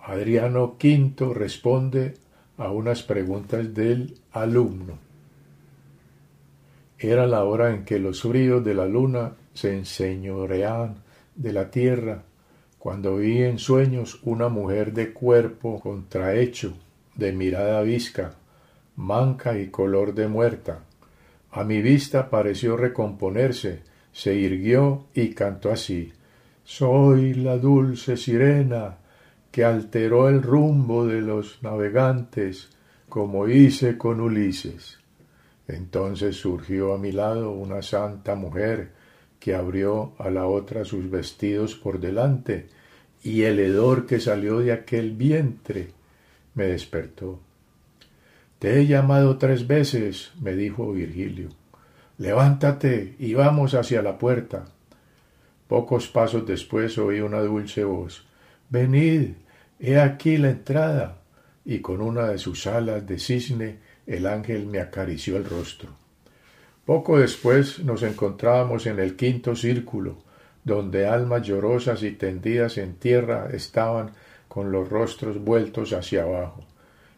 Adriano 0.00 0.76
V 0.82 1.34
responde 1.34 2.14
a 2.56 2.70
unas 2.70 3.02
preguntas 3.02 3.74
del 3.74 4.16
alumno. 4.32 4.98
Era 6.98 7.26
la 7.26 7.44
hora 7.44 7.74
en 7.74 7.84
que 7.84 7.98
los 7.98 8.22
fríos 8.22 8.64
de 8.64 8.72
la 8.72 8.86
luna 8.86 9.32
se 9.52 9.76
enseñoreaban 9.76 11.05
de 11.36 11.52
la 11.52 11.70
tierra, 11.70 12.22
cuando 12.78 13.16
vi 13.16 13.42
en 13.42 13.58
sueños 13.58 14.20
una 14.22 14.48
mujer 14.48 14.92
de 14.92 15.12
cuerpo 15.12 15.80
contrahecho, 15.80 16.74
de 17.14 17.32
mirada 17.32 17.82
visca, 17.82 18.34
manca 18.96 19.58
y 19.58 19.68
color 19.68 20.14
de 20.14 20.28
muerta. 20.28 20.80
A 21.50 21.64
mi 21.64 21.80
vista 21.80 22.30
pareció 22.30 22.76
recomponerse, 22.76 23.82
se 24.12 24.34
irguió 24.34 25.06
y 25.14 25.34
cantó 25.34 25.70
así 25.70 26.12
Soy 26.64 27.34
la 27.34 27.58
dulce 27.58 28.16
sirena 28.16 28.96
que 29.52 29.64
alteró 29.64 30.28
el 30.28 30.42
rumbo 30.42 31.06
de 31.06 31.20
los 31.20 31.62
navegantes, 31.62 32.70
como 33.08 33.48
hice 33.48 33.96
con 33.96 34.20
Ulises. 34.20 34.98
Entonces 35.68 36.36
surgió 36.36 36.92
a 36.92 36.98
mi 36.98 37.12
lado 37.12 37.52
una 37.52 37.82
santa 37.82 38.34
mujer 38.34 38.90
que 39.40 39.54
abrió 39.54 40.12
a 40.18 40.30
la 40.30 40.46
otra 40.46 40.84
sus 40.84 41.10
vestidos 41.10 41.74
por 41.74 42.00
delante, 42.00 42.68
y 43.22 43.42
el 43.42 43.58
hedor 43.58 44.06
que 44.06 44.20
salió 44.20 44.60
de 44.60 44.72
aquel 44.72 45.12
vientre 45.12 45.88
me 46.54 46.66
despertó. 46.66 47.40
Te 48.58 48.80
he 48.80 48.86
llamado 48.86 49.36
tres 49.36 49.66
veces, 49.66 50.32
me 50.40 50.54
dijo 50.54 50.92
Virgilio. 50.92 51.50
Levántate 52.18 53.14
y 53.18 53.34
vamos 53.34 53.74
hacia 53.74 54.00
la 54.00 54.16
puerta. 54.16 54.64
Pocos 55.68 56.08
pasos 56.08 56.46
después 56.46 56.96
oí 56.96 57.20
una 57.20 57.40
dulce 57.40 57.84
voz. 57.84 58.24
Venid, 58.70 59.32
he 59.78 59.98
aquí 59.98 60.38
la 60.38 60.50
entrada. 60.50 61.18
Y 61.64 61.80
con 61.80 62.00
una 62.00 62.28
de 62.28 62.38
sus 62.38 62.66
alas 62.66 63.06
de 63.06 63.18
cisne 63.18 63.78
el 64.06 64.26
ángel 64.26 64.66
me 64.66 64.78
acarició 64.80 65.36
el 65.36 65.44
rostro. 65.44 66.05
Poco 66.86 67.18
después 67.18 67.80
nos 67.80 68.04
encontrábamos 68.04 68.86
en 68.86 69.00
el 69.00 69.16
quinto 69.16 69.56
círculo, 69.56 70.18
donde 70.62 71.06
almas 71.06 71.42
llorosas 71.42 72.04
y 72.04 72.12
tendidas 72.12 72.78
en 72.78 72.94
tierra 72.94 73.48
estaban 73.52 74.12
con 74.46 74.70
los 74.70 74.88
rostros 74.88 75.42
vueltos 75.42 75.92
hacia 75.92 76.22
abajo. 76.22 76.64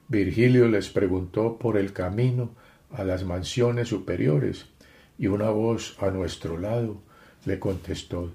Virgilio 0.09 0.69
les 0.69 0.89
preguntó 0.89 1.59
por 1.59 1.77
el 1.77 1.93
camino 1.93 2.49
a 2.91 3.05
las 3.05 3.25
mansiones 3.25 3.89
superiores, 3.89 4.65
y 5.19 5.27
una 5.27 5.51
voz 5.51 5.97
a 6.01 6.11
nuestro 6.11 6.57
lado 6.57 7.03
le 7.45 7.59
contestó 7.59 8.33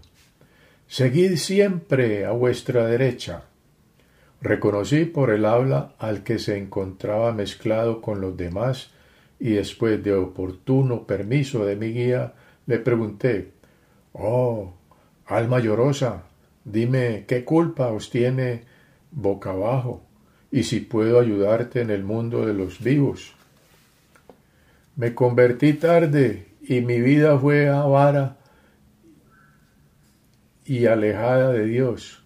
Seguid 0.87 1.37
siempre 1.37 2.25
a 2.25 2.31
vuestra 2.31 2.85
derecha. 2.85 3.45
Reconocí 4.39 5.05
por 5.05 5.31
el 5.31 5.45
habla 5.45 5.95
al 5.97 6.23
que 6.23 6.37
se 6.37 6.59
encontraba 6.59 7.31
mezclado 7.31 8.01
con 8.01 8.21
los 8.21 8.37
demás, 8.37 8.92
y 9.43 9.55
después 9.55 10.01
de 10.01 10.13
oportuno 10.13 11.05
permiso 11.05 11.65
de 11.65 11.75
mi 11.75 11.91
guía, 11.91 12.33
le 12.65 12.79
pregunté 12.79 13.51
Oh, 14.13 14.73
alma 15.25 15.59
llorosa, 15.59 16.23
dime 16.63 17.25
qué 17.27 17.43
culpa 17.43 17.87
os 17.87 18.09
tiene 18.09 18.63
boca 19.11 19.49
abajo 19.49 20.01
y 20.49 20.63
si 20.63 20.79
puedo 20.79 21.19
ayudarte 21.19 21.81
en 21.81 21.89
el 21.89 22.05
mundo 22.05 22.45
de 22.45 22.53
los 22.53 22.81
vivos. 22.81 23.35
Me 24.95 25.13
convertí 25.13 25.73
tarde 25.73 26.47
y 26.61 26.79
mi 26.79 27.01
vida 27.01 27.37
fue 27.37 27.67
avara 27.67 28.37
y 30.63 30.85
alejada 30.85 31.51
de 31.51 31.65
Dios, 31.65 32.23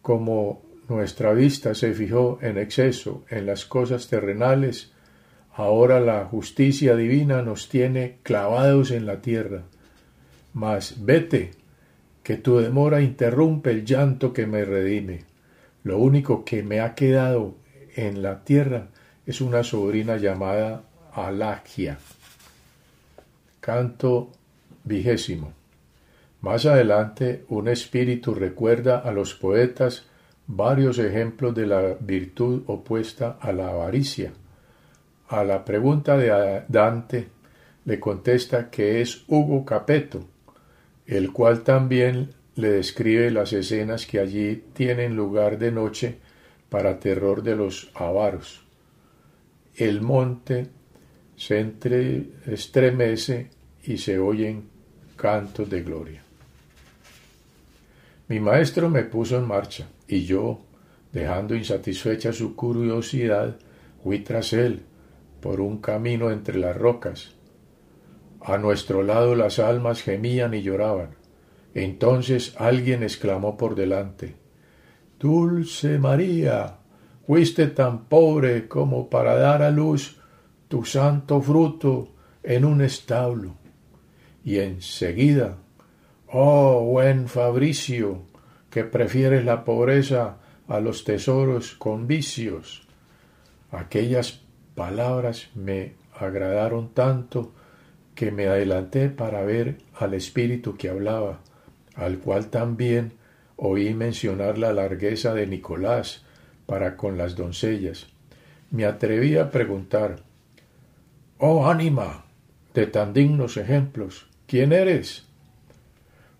como 0.00 0.62
nuestra 0.88 1.32
vista 1.32 1.74
se 1.74 1.92
fijó 1.92 2.38
en 2.40 2.56
exceso 2.56 3.24
en 3.30 3.46
las 3.46 3.66
cosas 3.66 4.06
terrenales, 4.06 4.92
ahora 5.58 5.98
la 5.98 6.24
justicia 6.24 6.94
divina 6.94 7.42
nos 7.42 7.68
tiene 7.68 8.18
clavados 8.22 8.92
en 8.92 9.06
la 9.06 9.20
tierra. 9.20 9.64
Mas 10.52 11.04
vete, 11.04 11.50
que 12.22 12.36
tu 12.36 12.58
demora 12.58 13.00
interrumpe 13.00 13.72
el 13.72 13.84
llanto 13.84 14.32
que 14.32 14.46
me 14.46 14.64
redime. 14.64 15.24
Lo 15.82 15.98
único 15.98 16.44
que 16.44 16.62
me 16.62 16.80
ha 16.80 16.94
quedado 16.94 17.56
en 17.96 18.22
la 18.22 18.44
tierra 18.44 18.86
es 19.26 19.40
una 19.40 19.64
sobrina 19.64 20.16
llamada 20.16 20.84
Alagia. 21.12 21.98
Canto 23.58 24.30
vigésimo. 24.84 25.52
Más 26.40 26.66
adelante, 26.66 27.44
un 27.48 27.66
espíritu 27.66 28.32
recuerda 28.32 29.00
a 29.00 29.10
los 29.10 29.34
poetas 29.34 30.06
varios 30.46 31.00
ejemplos 31.00 31.52
de 31.56 31.66
la 31.66 31.96
virtud 31.98 32.62
opuesta 32.68 33.38
a 33.40 33.50
la 33.50 33.70
avaricia. 33.70 34.32
A 35.28 35.44
la 35.44 35.62
pregunta 35.62 36.16
de 36.16 36.62
Dante 36.68 37.28
le 37.84 38.00
contesta 38.00 38.70
que 38.70 39.02
es 39.02 39.24
Hugo 39.28 39.62
Capeto, 39.62 40.26
el 41.06 41.32
cual 41.32 41.62
también 41.64 42.30
le 42.54 42.70
describe 42.70 43.30
las 43.30 43.52
escenas 43.52 44.06
que 44.06 44.20
allí 44.20 44.64
tienen 44.72 45.16
lugar 45.16 45.58
de 45.58 45.70
noche 45.70 46.16
para 46.70 46.98
terror 46.98 47.42
de 47.42 47.56
los 47.56 47.90
avaros. 47.94 48.62
El 49.76 50.00
monte 50.00 50.68
se 51.36 51.60
entre, 51.60 52.24
estremece 52.46 53.50
y 53.84 53.98
se 53.98 54.18
oyen 54.18 54.64
cantos 55.14 55.68
de 55.68 55.82
gloria. 55.82 56.22
Mi 58.28 58.40
maestro 58.40 58.88
me 58.88 59.04
puso 59.04 59.36
en 59.36 59.46
marcha 59.46 59.88
y 60.06 60.24
yo, 60.24 60.60
dejando 61.12 61.54
insatisfecha 61.54 62.32
su 62.32 62.56
curiosidad, 62.56 63.58
fui 64.02 64.20
tras 64.20 64.54
él 64.54 64.84
por 65.40 65.60
un 65.60 65.78
camino 65.78 66.30
entre 66.30 66.58
las 66.58 66.76
rocas. 66.76 67.34
A 68.40 68.58
nuestro 68.58 69.02
lado 69.02 69.34
las 69.34 69.58
almas 69.58 70.02
gemían 70.02 70.54
y 70.54 70.62
lloraban. 70.62 71.16
Entonces 71.74 72.54
alguien 72.58 73.02
exclamó 73.02 73.56
por 73.56 73.74
delante 73.74 74.36
Dulce 75.18 75.98
María, 75.98 76.76
fuiste 77.26 77.66
tan 77.66 78.04
pobre 78.04 78.68
como 78.68 79.10
para 79.10 79.34
dar 79.36 79.62
a 79.62 79.70
luz 79.70 80.20
tu 80.68 80.84
santo 80.84 81.40
fruto 81.40 82.14
en 82.42 82.64
un 82.64 82.80
establo. 82.82 83.56
Y 84.44 84.58
enseguida 84.58 85.58
Oh, 86.30 86.84
buen 86.84 87.26
Fabricio, 87.26 88.20
que 88.68 88.84
prefieres 88.84 89.46
la 89.46 89.64
pobreza 89.64 90.36
a 90.68 90.78
los 90.78 91.04
tesoros 91.04 91.72
con 91.72 92.06
vicios. 92.06 92.86
Aquellas 93.70 94.42
palabras 94.78 95.50
me 95.56 95.94
agradaron 96.14 96.94
tanto 96.94 97.52
que 98.14 98.30
me 98.30 98.46
adelanté 98.46 99.08
para 99.08 99.42
ver 99.42 99.78
al 99.96 100.14
espíritu 100.14 100.76
que 100.76 100.88
hablaba, 100.88 101.40
al 101.96 102.20
cual 102.20 102.46
también 102.46 103.14
oí 103.56 103.92
mencionar 103.92 104.56
la 104.56 104.72
largueza 104.72 105.34
de 105.34 105.48
Nicolás 105.48 106.24
para 106.66 106.96
con 106.96 107.18
las 107.18 107.34
doncellas. 107.34 108.06
Me 108.70 108.84
atreví 108.84 109.36
a 109.36 109.50
preguntar 109.50 110.22
Oh 111.38 111.66
ánima 111.66 112.24
de 112.72 112.86
tan 112.86 113.12
dignos 113.12 113.56
ejemplos, 113.56 114.28
¿quién 114.46 114.72
eres? 114.72 115.26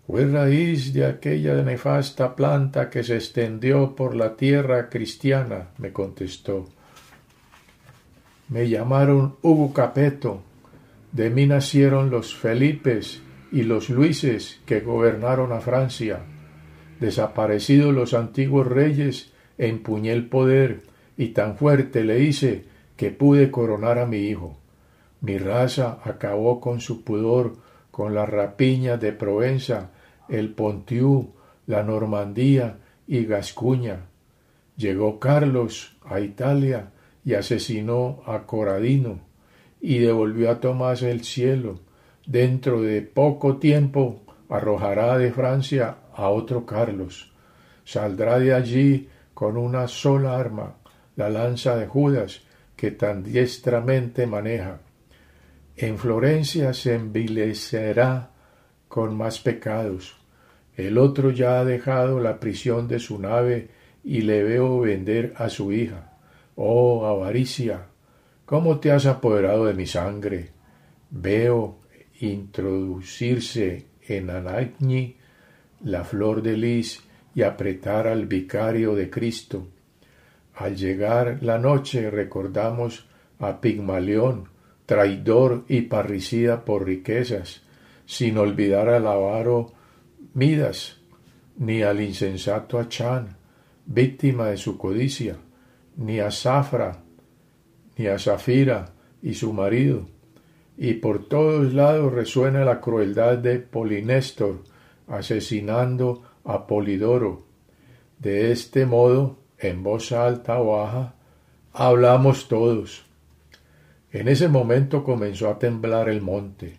fue 0.07 0.25
raíz 0.25 0.93
de 0.93 1.05
aquella 1.05 1.61
nefasta 1.61 2.37
planta 2.37 2.89
que 2.89 3.03
se 3.03 3.15
extendió 3.15 3.95
por 3.95 4.15
la 4.15 4.37
tierra 4.37 4.89
cristiana, 4.89 5.67
me 5.77 5.91
contestó. 5.91 6.69
Me 8.49 8.67
llamaron 8.67 9.35
Hugo 9.43 9.73
Capeto, 9.73 10.41
de 11.11 11.29
mí 11.29 11.45
nacieron 11.45 12.09
los 12.09 12.35
Felipes 12.35 13.21
y 13.51 13.61
los 13.61 13.89
Luises 13.89 14.59
que 14.65 14.79
gobernaron 14.79 15.51
a 15.51 15.59
Francia. 15.59 16.21
Desaparecidos 16.99 17.93
los 17.93 18.15
antiguos 18.15 18.65
reyes, 18.65 19.31
empuñé 19.59 20.13
el 20.13 20.27
poder 20.27 20.81
y 21.15 21.27
tan 21.27 21.57
fuerte 21.57 22.03
le 22.03 22.21
hice 22.21 22.65
que 22.97 23.11
pude 23.11 23.51
coronar 23.51 23.99
a 23.99 24.07
mi 24.07 24.17
hijo. 24.17 24.57
Mi 25.21 25.37
raza 25.37 25.99
acabó 26.03 26.59
con 26.59 26.81
su 26.81 27.03
pudor, 27.03 27.57
con 27.91 28.15
las 28.15 28.27
rapiñas 28.27 28.99
de 28.99 29.11
Provenza, 29.11 29.91
el 30.27 30.53
Pontiú, 30.53 31.33
la 31.67 31.83
Normandía 31.83 32.77
y 33.05 33.25
Gascuña. 33.25 34.07
Llegó 34.75 35.19
Carlos 35.19 35.95
a 36.03 36.19
Italia 36.19 36.93
y 37.23 37.33
asesinó 37.33 38.21
a 38.25 38.45
Coradino 38.45 39.19
y 39.81 39.99
devolvió 39.99 40.51
a 40.51 40.59
Tomás 40.59 41.01
el 41.03 41.23
cielo. 41.23 41.79
Dentro 42.25 42.81
de 42.81 43.01
poco 43.01 43.57
tiempo 43.57 44.21
arrojará 44.49 45.17
de 45.17 45.31
Francia 45.31 45.97
a 46.13 46.29
otro 46.29 46.65
Carlos. 46.65 47.31
Saldrá 47.85 48.39
de 48.39 48.53
allí 48.53 49.09
con 49.33 49.57
una 49.57 49.87
sola 49.87 50.37
arma, 50.37 50.75
la 51.15 51.29
lanza 51.29 51.75
de 51.75 51.87
Judas, 51.87 52.41
que 52.75 52.91
tan 52.91 53.23
diestramente 53.23 54.27
maneja. 54.27 54.79
En 55.75 55.97
Florencia 55.97 56.73
se 56.73 56.95
envilecerá 56.95 58.31
con 58.87 59.15
más 59.15 59.39
pecados. 59.39 60.17
El 60.75 60.97
otro 60.97 61.31
ya 61.31 61.59
ha 61.59 61.65
dejado 61.65 62.19
la 62.19 62.39
prisión 62.39 62.87
de 62.87 62.99
su 62.99 63.19
nave 63.19 63.69
y 64.03 64.21
le 64.21 64.43
veo 64.43 64.79
vender 64.79 65.33
a 65.37 65.49
su 65.49 65.71
hija. 65.71 66.08
Oh, 66.61 67.05
avaricia, 67.05 67.85
¿cómo 68.45 68.81
te 68.81 68.91
has 68.91 69.05
apoderado 69.05 69.67
de 69.67 69.73
mi 69.73 69.85
sangre? 69.85 70.49
Veo 71.09 71.79
introducirse 72.19 73.85
en 74.05 74.29
Anagni 74.29 75.15
la 75.85 76.03
flor 76.03 76.41
de 76.41 76.57
lis 76.57 77.01
y 77.33 77.43
apretar 77.43 78.07
al 78.07 78.25
vicario 78.25 78.93
de 78.93 79.09
Cristo. 79.09 79.69
Al 80.55 80.75
llegar 80.75 81.37
la 81.43 81.57
noche 81.57 82.11
recordamos 82.11 83.07
a 83.39 83.61
Pigmalión, 83.61 84.49
traidor 84.85 85.63
y 85.69 85.83
parricida 85.83 86.65
por 86.65 86.85
riquezas, 86.85 87.61
sin 88.05 88.37
olvidar 88.37 88.89
al 88.89 89.07
avaro 89.07 89.71
Midas, 90.33 90.97
ni 91.55 91.83
al 91.83 92.01
insensato 92.01 92.79
Achán, 92.79 93.37
víctima 93.85 94.47
de 94.47 94.57
su 94.57 94.77
codicia, 94.77 95.37
ni 95.99 96.21
a 96.21 96.31
Zafra, 96.31 97.03
ni 97.97 98.07
a 98.07 98.17
Zafira 98.17 98.93
y 99.21 99.33
su 99.33 99.51
marido. 99.51 100.07
Y 100.77 100.93
por 100.93 101.27
todos 101.27 101.73
lados 101.73 102.13
resuena 102.13 102.63
la 102.63 102.79
crueldad 102.79 103.37
de 103.37 103.59
Polinéstor, 103.59 104.63
asesinando 105.07 106.23
a 106.45 106.67
Polidoro. 106.67 107.43
De 108.17 108.53
este 108.53 108.85
modo, 108.85 109.39
en 109.57 109.83
voz 109.83 110.13
alta 110.13 110.61
o 110.61 110.77
baja, 110.77 111.15
hablamos 111.73 112.47
todos. 112.47 113.05
En 114.13 114.29
ese 114.29 114.47
momento 114.47 115.03
comenzó 115.03 115.49
a 115.49 115.59
temblar 115.59 116.07
el 116.07 116.21
monte 116.21 116.77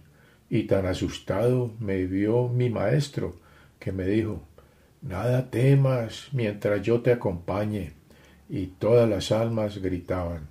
y 0.48 0.62
tan 0.62 0.86
asustado 0.86 1.72
me 1.78 2.06
vio 2.06 2.48
mi 2.48 2.70
maestro, 2.70 3.36
que 3.78 3.92
me 3.92 4.06
dijo, 4.06 4.40
Nada 5.02 5.50
temas 5.50 6.28
mientras 6.32 6.80
yo 6.82 7.02
te 7.02 7.12
acompañe. 7.12 7.99
Y 8.50 8.66
todas 8.66 9.08
las 9.08 9.30
almas 9.30 9.78
gritaban, 9.78 10.48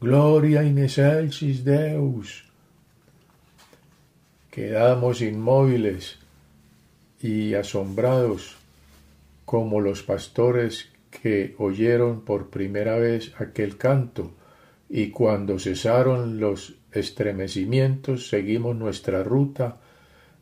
Gloria 0.00 0.62
in 0.62 0.78
excelsis 0.78 1.64
Deus. 1.64 2.44
Quedamos 4.50 5.20
inmóviles 5.20 6.18
y 7.20 7.54
asombrados 7.54 8.56
como 9.44 9.80
los 9.80 10.02
pastores 10.02 10.90
que 11.10 11.54
oyeron 11.58 12.20
por 12.20 12.50
primera 12.50 12.96
vez 12.96 13.32
aquel 13.38 13.76
canto, 13.76 14.32
y 14.88 15.08
cuando 15.08 15.58
cesaron 15.58 16.38
los 16.38 16.74
estremecimientos 16.92 18.28
seguimos 18.28 18.76
nuestra 18.76 19.22
ruta, 19.22 19.78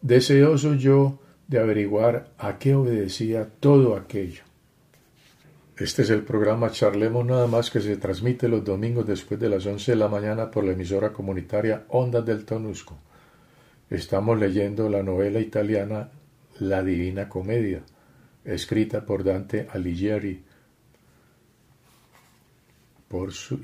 deseoso 0.03 0.75
yo 0.75 1.21
de 1.49 1.59
averiguar 1.59 2.31
a 2.39 2.59
qué 2.59 2.75
obedecía 2.75 3.49
todo 3.61 3.97
aquello. 3.97 4.43
Este 5.83 6.03
es 6.03 6.11
el 6.11 6.23
programa 6.23 6.71
Charlemos 6.71 7.27
nada 7.27 7.49
más 7.49 7.69
que 7.69 7.81
se 7.81 7.97
transmite 7.97 8.47
los 8.47 8.65
domingos 8.65 9.05
después 9.05 9.41
de 9.41 9.49
las 9.49 9.67
once 9.67 9.91
de 9.91 9.97
la 9.97 10.07
mañana 10.07 10.49
por 10.49 10.63
la 10.63 10.75
emisora 10.75 11.13
comunitaria 11.13 11.87
Ondas 11.89 12.25
del 12.25 12.45
Tonusco. 12.45 12.97
Estamos 13.91 14.39
leyendo 14.39 14.89
la 14.89 15.03
novela 15.03 15.41
italiana 15.41 16.09
La 16.61 16.85
Divina 16.85 17.29
Comedia, 17.29 17.83
escrita 18.45 19.05
por 19.05 19.25
Dante 19.25 19.67
Alighieri. 19.73 20.45
Por 23.09 23.33
su, 23.33 23.61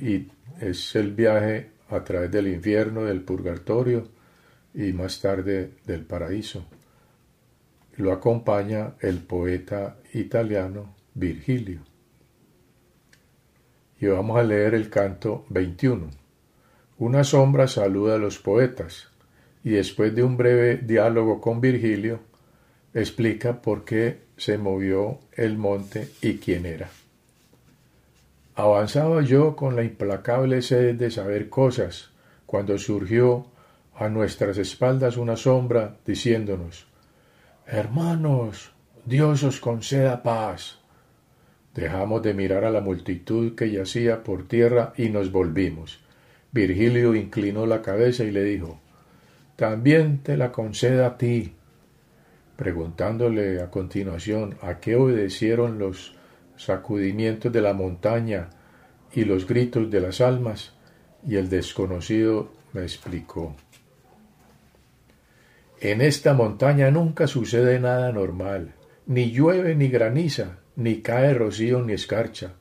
es 0.61 0.97
el 0.97 1.13
viaje 1.13 1.71
a 1.89 2.03
través 2.03 2.33
del 2.33 2.49
infierno, 2.49 3.05
del 3.05 3.21
purgatorio 3.21 4.09
y 4.75 4.93
más 4.93 5.21
tarde 5.21 5.75
del 5.87 6.05
paraíso. 6.05 6.67
Lo 7.95 8.11
acompaña 8.11 8.95
el 9.03 9.19
poeta 9.19 9.99
italiano 10.15 10.97
Virgilio. 11.15 11.83
Y 14.01 14.07
vamos 14.07 14.39
a 14.39 14.43
leer 14.43 14.75
el 14.75 14.91
canto 14.91 15.45
21. 15.49 16.09
Una 16.99 17.25
sombra 17.25 17.69
saluda 17.69 18.15
a 18.15 18.19
los 18.19 18.39
poetas 18.39 19.09
y 19.65 19.71
después 19.71 20.15
de 20.15 20.23
un 20.23 20.37
breve 20.37 20.79
diálogo 20.79 21.41
con 21.41 21.61
Virgilio, 21.61 22.21
explica 22.95 23.61
por 23.61 23.85
qué 23.85 24.21
se 24.37 24.57
movió 24.59 25.19
el 25.33 25.59
monte 25.59 26.11
y 26.23 26.39
quién 26.39 26.67
era. 26.67 26.89
Avanzaba 28.55 29.23
yo 29.23 29.55
con 29.55 29.77
la 29.77 29.85
implacable 29.85 30.63
sed 30.63 30.97
de 30.97 31.11
saber 31.11 31.49
cosas, 31.49 32.11
cuando 32.47 32.79
surgió 32.79 33.47
a 33.95 34.09
nuestras 34.09 34.59
espaldas 34.59 35.17
una 35.17 35.37
sombra 35.37 35.97
diciéndonos 36.07 36.87
Hermanos, 37.67 38.73
Dios 39.05 39.43
os 39.43 39.61
conceda 39.61 40.23
paz. 40.23 40.78
Dejamos 41.75 42.23
de 42.23 42.35
mirar 42.35 42.65
a 42.65 42.71
la 42.71 42.81
multitud 42.81 43.55
que 43.55 43.71
yacía 43.71 44.23
por 44.25 44.49
tierra 44.49 44.93
y 44.97 45.11
nos 45.11 45.31
volvimos. 45.31 46.01
Virgilio 46.51 47.15
inclinó 47.15 47.67
la 47.67 47.83
cabeza 47.83 48.25
y 48.25 48.31
le 48.31 48.43
dijo 48.43 48.81
También 49.57 50.19
te 50.23 50.37
la 50.37 50.51
conceda 50.51 51.07
a 51.07 51.19
ti. 51.19 51.55
Preguntándole 52.57 53.63
a 53.63 53.71
continuación 53.71 54.57
a 54.63 54.81
qué 54.81 54.97
obedecieron 54.97 55.79
los 55.79 56.17
sacudimientos 56.57 57.53
de 57.53 57.63
la 57.63 57.73
montaña 57.73 58.51
y 59.13 59.25
los 59.25 59.47
gritos 59.47 59.91
de 59.91 60.01
las 60.01 60.21
almas, 60.21 60.75
y 61.27 61.37
el 61.37 61.49
desconocido 61.49 62.53
me 62.73 62.83
explicó. 62.83 63.55
En 65.81 66.01
esta 66.01 66.35
montaña 66.35 66.91
nunca 66.91 67.27
sucede 67.27 67.79
nada 67.79 68.11
normal, 68.13 68.75
ni 69.07 69.31
llueve 69.31 69.75
ni 69.75 69.89
graniza, 69.89 70.59
ni 70.79 71.03
cae 71.03 71.35
rocío 71.35 71.83
ni 71.83 71.93
escarcha, 71.93 72.55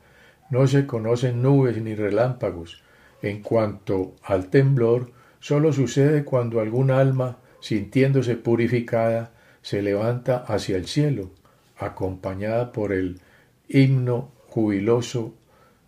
no 0.50 0.66
se 0.66 0.88
conocen 0.88 1.44
nubes 1.44 1.80
ni 1.80 1.94
relámpagos. 1.94 2.82
En 3.22 3.44
cuanto 3.44 4.16
al 4.24 4.50
temblor, 4.50 5.12
sólo 5.40 5.72
sucede 5.72 6.26
cuando 6.26 6.60
algún 6.60 6.90
alma, 6.90 7.38
sintiéndose 7.60 8.36
purificada, 8.36 9.34
se 9.62 9.84
levanta 9.84 10.38
hacia 10.38 10.78
el 10.78 10.88
cielo, 10.88 11.30
acompañada 11.78 12.72
por 12.72 12.92
el 12.92 13.22
himno 13.68 14.32
jubiloso 14.48 15.36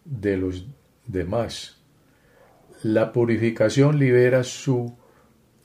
de 0.06 0.38
los 0.38 0.68
demás. 1.08 1.82
La 2.84 3.12
purificación 3.12 3.98
libera 3.98 4.44
su 4.44 4.96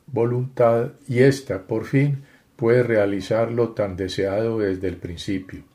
voluntad 0.06 0.92
y 1.08 1.18
ésta, 1.18 1.66
por 1.66 1.84
fin, 1.84 2.24
puede 2.56 2.82
realizar 2.82 3.52
lo 3.52 3.70
tan 3.70 3.96
deseado 3.96 4.60
desde 4.60 4.88
el 4.88 4.96
principio. 4.96 5.73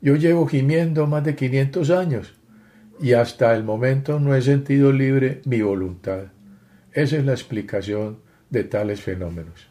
Yo 0.00 0.16
llevo 0.16 0.46
gimiendo 0.46 1.06
más 1.06 1.24
de 1.24 1.34
quinientos 1.34 1.90
años 1.90 2.34
y 3.00 3.12
hasta 3.12 3.54
el 3.54 3.64
momento 3.64 4.18
no 4.18 4.34
he 4.34 4.42
sentido 4.42 4.92
libre 4.92 5.42
mi 5.44 5.60
voluntad. 5.60 6.28
Esa 6.92 7.16
es 7.18 7.24
la 7.24 7.32
explicación 7.32 8.18
de 8.48 8.64
tales 8.64 9.00
fenómenos. 9.02 9.68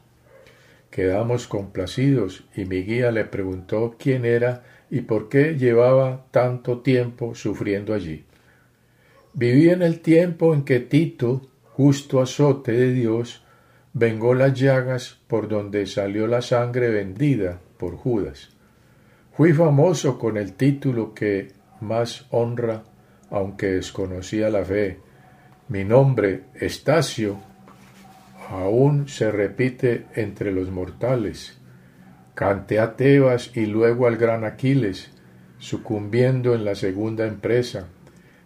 Quedamos 0.92 1.48
complacidos 1.48 2.46
y 2.56 2.66
mi 2.66 2.84
guía 2.84 3.12
le 3.12 3.26
preguntó 3.26 3.96
quién 3.98 4.26
era 4.26 4.64
y 4.90 5.02
por 5.02 5.30
qué 5.30 5.56
llevaba 5.58 6.26
tanto 6.32 6.80
tiempo 6.80 7.36
sufriendo 7.36 7.94
allí. 7.94 8.26
Viví 9.34 9.70
en 9.70 9.82
el 9.82 10.00
tiempo 10.00 10.54
en 10.54 10.64
que 10.64 10.80
Tito, 10.80 11.50
justo 11.64 12.22
azote 12.22 12.72
de 12.72 12.94
Dios, 12.94 13.44
vengó 13.94 14.34
las 14.34 14.60
llagas 14.60 15.20
por 15.28 15.48
donde 15.48 15.86
salió 15.86 16.28
la 16.28 16.42
sangre 16.42 16.90
vendida 16.90 17.60
por 17.78 17.96
Judas. 17.96 18.59
Fui 19.40 19.54
famoso 19.54 20.20
con 20.20 20.36
el 20.36 20.52
título 20.52 21.14
que 21.14 21.54
más 21.80 22.26
honra, 22.30 22.84
aunque 23.30 23.68
desconocía 23.68 24.50
la 24.50 24.66
fe. 24.66 25.00
Mi 25.70 25.86
nombre, 25.86 26.42
Estacio, 26.56 27.38
aún 28.50 29.08
se 29.08 29.32
repite 29.32 30.08
entre 30.16 30.52
los 30.52 30.70
mortales. 30.72 31.58
Canté 32.36 32.82
a 32.82 32.98
Tebas 32.98 33.56
y 33.56 33.66
luego 33.66 34.08
al 34.08 34.18
gran 34.18 34.44
Aquiles, 34.44 35.10
sucumbiendo 35.58 36.54
en 36.54 36.66
la 36.66 36.76
segunda 36.76 37.26
empresa. 37.26 37.88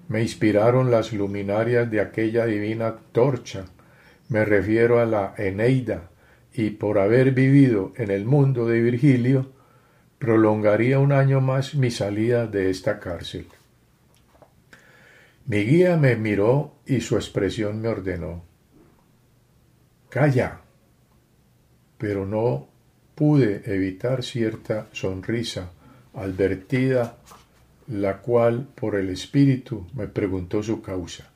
Me 0.10 0.22
inspiraron 0.22 0.92
las 0.92 1.12
luminarias 1.12 1.90
de 1.90 2.02
aquella 2.02 2.46
divina 2.46 2.98
torcha. 3.12 3.66
Me 4.30 4.46
refiero 4.46 5.00
a 5.00 5.08
la 5.08 5.34
Eneida, 5.40 6.12
y 6.54 6.70
por 6.70 7.00
haber 7.00 7.32
vivido 7.32 7.94
en 7.96 8.12
el 8.12 8.26
mundo 8.26 8.68
de 8.68 8.80
Virgilio, 8.80 9.54
prolongaría 10.24 11.00
un 11.00 11.12
año 11.12 11.42
más 11.42 11.76
mi 11.76 11.92
salida 11.92 12.48
de 12.48 12.70
esta 12.70 12.98
cárcel. 12.98 13.46
Mi 15.48 15.66
guía 15.66 15.98
me 15.98 16.16
miró 16.16 16.76
y 16.86 17.02
su 17.02 17.18
expresión 17.18 17.82
me 17.82 17.90
ordenó. 17.90 18.42
Calla. 20.08 20.62
Pero 21.98 22.26
no 22.26 22.70
pude 23.16 23.64
evitar 23.66 24.24
cierta 24.24 24.88
sonrisa 24.94 25.72
advertida, 26.14 27.18
la 27.88 28.20
cual 28.20 28.70
por 28.76 28.96
el 28.96 29.10
espíritu 29.10 29.88
me 29.94 30.08
preguntó 30.08 30.64
su 30.64 30.82
causa. 30.82 31.34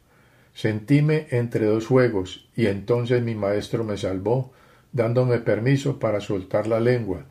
Sentíme 0.54 1.28
entre 1.32 1.66
dos 1.66 1.88
fuegos, 1.88 2.48
y 2.56 2.68
entonces 2.68 3.22
mi 3.22 3.36
maestro 3.36 3.84
me 3.84 3.98
salvó, 3.98 4.54
dándome 4.94 5.40
permiso 5.40 6.00
para 6.00 6.22
soltar 6.22 6.68
la 6.68 6.80
lengua, 6.80 7.26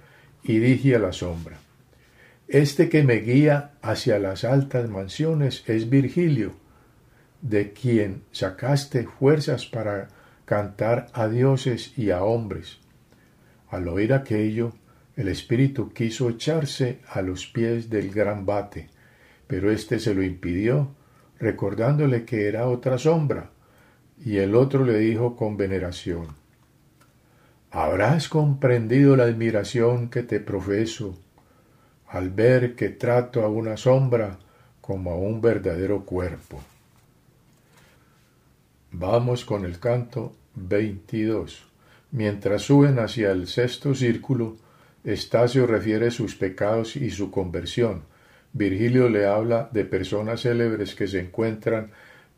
y 0.47 0.59
dije 0.59 0.97
a 0.97 0.99
la 0.99 1.13
sombra 1.13 1.59
Este 2.49 2.89
que 2.89 3.03
me 3.03 3.17
guía 3.17 3.73
hacia 3.83 4.19
las 4.19 4.45
altas 4.45 4.89
mansiones 4.89 5.65
es 5.67 5.91
Virgilio, 5.91 6.53
de 7.43 7.73
quien 7.73 8.23
sacaste 8.31 9.05
fuerzas 9.05 9.67
para 9.67 10.09
cantar 10.45 11.09
a 11.13 11.27
dioses 11.27 11.93
y 11.99 12.11
a 12.11 12.23
hombres. 12.23 12.79
Al 13.69 13.89
oír 13.89 14.13
aquello, 14.13 14.73
el 15.17 15.29
espíritu 15.29 15.93
quiso 15.93 16.31
echarse 16.31 17.01
a 17.09 17.21
los 17.23 17.47
pies 17.47 17.91
del 17.91 18.11
gran 18.11 18.47
bate, 18.47 18.89
pero 19.49 19.73
éste 19.73 19.99
se 19.99 20.15
lo 20.15 20.23
impidió, 20.23 20.95
recordándole 21.41 22.25
que 22.25 22.47
era 22.47 22.69
otra 22.69 22.97
sombra, 22.99 23.51
y 24.25 24.37
el 24.37 24.55
otro 24.55 24.85
le 24.85 24.99
dijo 24.99 25.35
con 25.37 25.57
veneración 25.57 26.46
Habrás 27.79 28.31
comprendido 28.31 29.17
la 29.17 29.25
admiración 29.25 30.09
que 30.09 30.23
te 30.23 30.41
profeso 30.41 31.15
al 32.09 32.31
ver 32.31 32.75
que 32.75 32.89
trato 32.89 33.43
a 33.43 33.51
una 33.51 33.77
sombra 33.77 34.39
como 34.81 35.11
a 35.11 35.17
un 35.17 35.43
verdadero 35.43 36.07
cuerpo. 36.07 36.59
Vamos 38.93 39.45
con 39.45 39.67
el 39.67 39.79
canto 39.79 40.33
22. 40.55 41.69
Mientras 42.13 42.63
suben 42.63 42.99
hacia 42.99 43.31
el 43.31 43.47
sexto 43.47 43.95
círculo, 43.95 44.57
Estacio 45.05 45.67
refiere 45.67 46.11
sus 46.11 46.35
pecados 46.35 46.97
y 46.97 47.11
su 47.11 47.31
conversión. 47.31 48.05
Virgilio 48.55 49.11
le 49.11 49.27
habla 49.27 49.69
de 49.71 49.85
personas 49.85 50.41
célebres 50.41 50.95
que 50.95 51.09
se 51.09 51.21
encuentran 51.21 51.91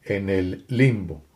en 0.02 0.30
el 0.30 0.64
limbo. 0.66 1.27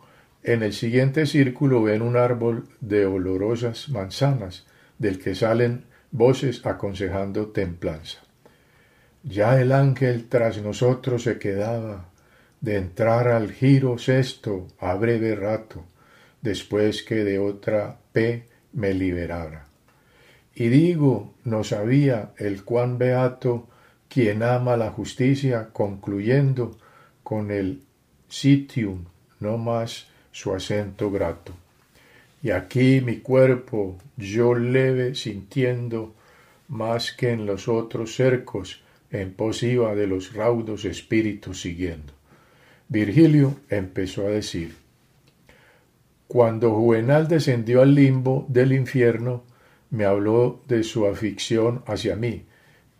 En 0.44 0.62
el 0.62 0.72
siguiente 0.72 1.26
círculo 1.26 1.83
ven 1.83 2.02
un 2.02 2.16
árbol 2.16 2.68
de 2.81 3.07
olorosas 3.07 3.88
manzanas, 3.88 4.66
del 4.98 5.18
que 5.18 5.35
salen 5.35 5.85
voces 6.11 6.66
aconsejando 6.66 7.48
templanza. 7.48 8.18
Ya 9.22 9.61
el 9.61 9.70
ángel 9.70 10.28
tras 10.28 10.61
nosotros 10.61 11.22
se 11.22 11.38
quedaba, 11.38 12.09
de 12.61 12.76
entrar 12.76 13.28
al 13.28 13.52
giro 13.52 13.98
sexto 13.98 14.68
a 14.78 14.94
breve 14.94 15.35
rato, 15.37 15.85
después 16.40 17.02
que 17.02 17.24
de 17.24 17.38
otra 17.38 17.98
P 18.12 18.46
me 18.72 18.94
liberara. 18.94 19.66
Y 20.55 20.68
digo, 20.68 21.35
no 21.44 21.64
sabía 21.64 22.33
el 22.37 22.64
cuán 22.64 22.98
beato 22.98 23.68
quien 24.09 24.42
ama 24.42 24.76
la 24.76 24.90
justicia, 24.90 25.70
concluyendo 25.72 26.78
con 27.22 27.50
el 27.50 27.83
sitium, 28.28 29.07
no 29.40 29.57
más 29.57 30.12
su 30.32 30.52
acento 30.52 31.10
grato. 31.10 31.52
Y 32.42 32.50
aquí 32.50 33.00
mi 33.00 33.18
cuerpo, 33.18 33.98
yo 34.16 34.54
leve 34.54 35.14
sintiendo, 35.14 36.14
más 36.68 37.12
que 37.12 37.30
en 37.30 37.46
los 37.46 37.68
otros 37.68 38.16
cercos, 38.16 38.82
en 39.10 39.32
posiva 39.34 39.94
de 39.94 40.06
los 40.06 40.32
raudos 40.32 40.84
espíritus 40.84 41.60
siguiendo. 41.60 42.12
Virgilio 42.88 43.56
empezó 43.68 44.26
a 44.26 44.30
decir, 44.30 44.74
Cuando 46.26 46.74
Juvenal 46.74 47.28
descendió 47.28 47.82
al 47.82 47.94
limbo 47.94 48.46
del 48.48 48.72
infierno, 48.72 49.44
me 49.90 50.06
habló 50.06 50.62
de 50.66 50.82
su 50.82 51.06
afición 51.06 51.82
hacia 51.86 52.16
mí. 52.16 52.46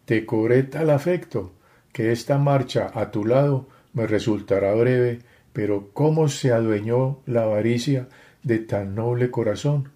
Te 0.05 0.27
cobré 0.27 0.63
tal 0.63 0.91
afecto 0.91 1.53
que 1.93 2.13
esta 2.13 2.39
marcha 2.39 2.91
a 2.95 3.11
tu 3.11 3.25
lado 3.25 3.69
me 3.95 4.07
resultará 4.07 4.75
breve, 4.75 5.21
pero 5.53 5.91
cómo 5.93 6.29
se 6.29 6.53
adueñó 6.53 7.21
la 7.27 7.43
avaricia 7.43 8.09
de 8.43 8.59
tan 8.59 8.95
noble 8.95 9.31
corazón. 9.31 9.91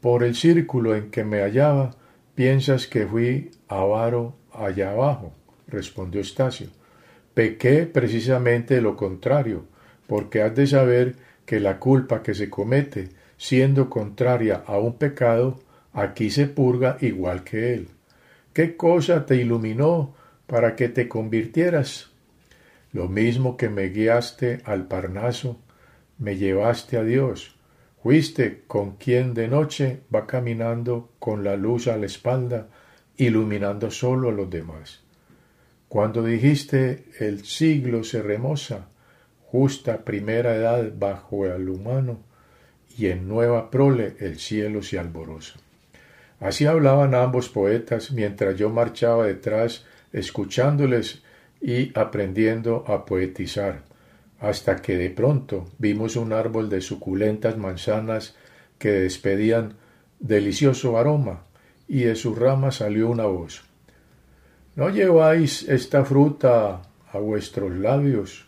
Por 0.00 0.22
el 0.22 0.34
círculo 0.34 0.94
en 0.94 1.10
que 1.10 1.24
me 1.24 1.40
hallaba, 1.40 1.96
piensas 2.34 2.86
que 2.86 3.06
fui 3.06 3.50
avaro 3.68 4.36
allá 4.52 4.90
abajo, 4.90 5.32
respondió 5.66 6.20
Estacio. 6.20 6.68
Pequé 7.34 7.86
precisamente 7.86 8.80
lo 8.80 8.96
contrario, 8.96 9.64
porque 10.06 10.42
has 10.42 10.54
de 10.54 10.66
saber 10.66 11.16
que 11.44 11.60
la 11.60 11.78
culpa 11.78 12.22
que 12.22 12.34
se 12.34 12.48
comete, 12.48 13.10
siendo 13.36 13.90
contraria 13.90 14.62
a 14.66 14.78
un 14.78 14.94
pecado, 14.94 15.60
aquí 15.92 16.30
se 16.30 16.46
purga 16.46 16.96
igual 17.00 17.44
que 17.44 17.74
él. 17.74 17.88
¿Qué 18.52 18.76
cosa 18.76 19.26
te 19.26 19.36
iluminó 19.36 20.14
para 20.46 20.76
que 20.76 20.88
te 20.88 21.08
convirtieras? 21.08 22.10
Lo 22.92 23.08
mismo 23.08 23.56
que 23.56 23.68
me 23.68 23.88
guiaste 23.88 24.62
al 24.64 24.86
Parnaso, 24.86 25.60
me 26.18 26.36
llevaste 26.36 26.96
a 26.96 27.02
Dios. 27.02 27.56
Fuiste 28.02 28.62
con 28.66 28.96
quien 28.96 29.34
de 29.34 29.48
noche 29.48 30.00
va 30.14 30.26
caminando 30.26 31.10
con 31.18 31.42
la 31.44 31.56
luz 31.56 31.88
a 31.88 31.96
la 31.96 32.06
espalda, 32.06 32.68
iluminando 33.16 33.90
solo 33.90 34.28
a 34.28 34.32
los 34.32 34.48
demás. 34.48 35.02
Cuando 35.88 36.22
dijiste 36.24 37.04
el 37.18 37.44
siglo 37.44 38.04
se 38.04 38.22
remoza, 38.22 38.88
justa 39.46 40.04
primera 40.04 40.54
edad 40.54 40.92
bajo 40.96 41.46
el 41.46 41.68
humano, 41.68 42.20
y 42.96 43.06
en 43.06 43.28
nueva 43.28 43.70
prole 43.70 44.16
el 44.20 44.38
cielo 44.38 44.82
se 44.82 44.98
alborosa. 44.98 45.58
Así 46.40 46.66
hablaban 46.66 47.14
ambos 47.14 47.48
poetas 47.48 48.10
mientras 48.10 48.56
yo 48.56 48.70
marchaba 48.70 49.26
detrás, 49.26 49.84
escuchándoles 50.12 51.22
y 51.66 51.90
aprendiendo 51.98 52.84
a 52.86 53.04
poetizar, 53.04 53.82
hasta 54.38 54.76
que 54.76 54.96
de 54.96 55.10
pronto 55.10 55.66
vimos 55.78 56.14
un 56.14 56.32
árbol 56.32 56.70
de 56.70 56.80
suculentas 56.80 57.58
manzanas 57.58 58.36
que 58.78 58.92
despedían 58.92 59.74
delicioso 60.20 60.96
aroma, 60.96 61.42
y 61.88 62.04
de 62.04 62.14
sus 62.14 62.38
ramas 62.38 62.76
salió 62.76 63.10
una 63.10 63.24
voz. 63.24 63.64
¿No 64.76 64.90
lleváis 64.90 65.68
esta 65.68 66.04
fruta 66.04 66.82
a 67.12 67.18
vuestros 67.18 67.72
labios? 67.72 68.46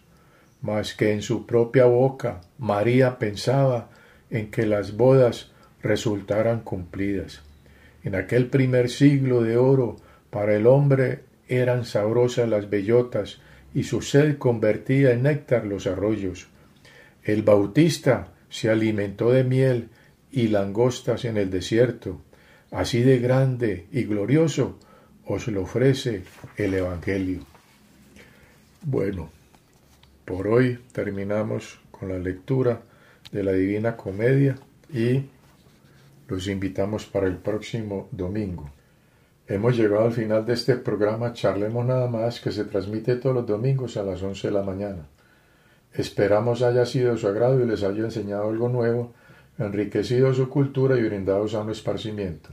Mas 0.63 0.95
que 0.95 1.13
en 1.13 1.23
su 1.23 1.45
propia 1.45 1.87
boca 1.87 2.43
María 2.57 3.19
pensaba 3.19 3.91
en 4.31 4.49
que 4.53 4.65
las 4.65 4.97
bodas 4.97 5.51
resultaran 5.83 6.61
cumplidas. 6.61 7.43
En 8.05 8.15
aquel 8.15 8.47
primer 8.47 8.89
siglo 8.89 9.43
de 9.43 9.57
oro 9.57 9.97
para 10.31 10.55
el 10.55 10.69
hombre 10.69 11.27
eran 11.49 11.85
sabrosas 11.85 12.49
las 12.49 12.71
bellotas 12.71 13.39
y 13.75 13.85
su 13.85 14.03
sed 14.03 14.39
convertía 14.39 15.13
en 15.13 15.25
néctar 15.25 15.67
los 15.67 15.87
arroyos. 15.87 16.49
El 17.23 17.43
Bautista 17.43 18.33
se 18.49 18.71
alimentó 18.71 19.31
de 19.31 19.45
miel 19.45 19.89
y 20.31 20.49
langostas 20.49 21.25
en 21.25 21.37
el 21.37 21.51
desierto. 21.51 22.21
Así 22.71 23.03
de 23.03 23.19
grande 23.19 23.87
y 23.93 24.05
glorioso 24.05 24.79
os 25.27 25.49
lo 25.49 25.63
ofrece 25.63 26.23
el 26.57 26.75
Evangelio. 26.75 27.41
Bueno, 28.83 29.31
por 30.25 30.49
hoy 30.49 30.79
terminamos 30.93 31.81
con 31.91 32.11
la 32.11 32.19
lectura 32.19 32.83
de 33.33 33.43
la 33.43 33.53
Divina 33.53 33.97
Comedia 33.97 34.57
y 34.93 35.23
los 36.29 36.47
invitamos 36.47 37.07
para 37.07 37.27
el 37.27 37.37
próximo 37.37 38.09
domingo. 38.13 38.71
Hemos 39.51 39.79
llegado 39.79 40.05
al 40.05 40.13
final 40.13 40.45
de 40.45 40.53
este 40.53 40.77
programa 40.77 41.33
Charlemos 41.33 41.87
nada 41.87 42.07
más 42.07 42.39
que 42.39 42.53
se 42.53 42.65
transmite 42.65 43.17
todos 43.17 43.35
los 43.35 43.47
domingos 43.47 43.97
a 43.97 44.03
las 44.03 44.23
11 44.23 44.49
de 44.49 44.53
la 44.53 44.63
mañana. 44.63 45.07
Esperamos 45.95 46.61
haya 46.61 46.85
sido 46.85 47.13
de 47.13 47.19
su 47.19 47.29
agrado 47.29 47.59
y 47.59 47.67
les 47.67 47.83
haya 47.83 48.05
enseñado 48.05 48.51
algo 48.51 48.69
nuevo, 48.69 49.15
enriquecido 49.59 50.35
su 50.35 50.51
cultura 50.51 50.99
y 50.99 51.03
brindado 51.03 51.49
sano 51.49 51.73
esparcimiento. 51.73 52.51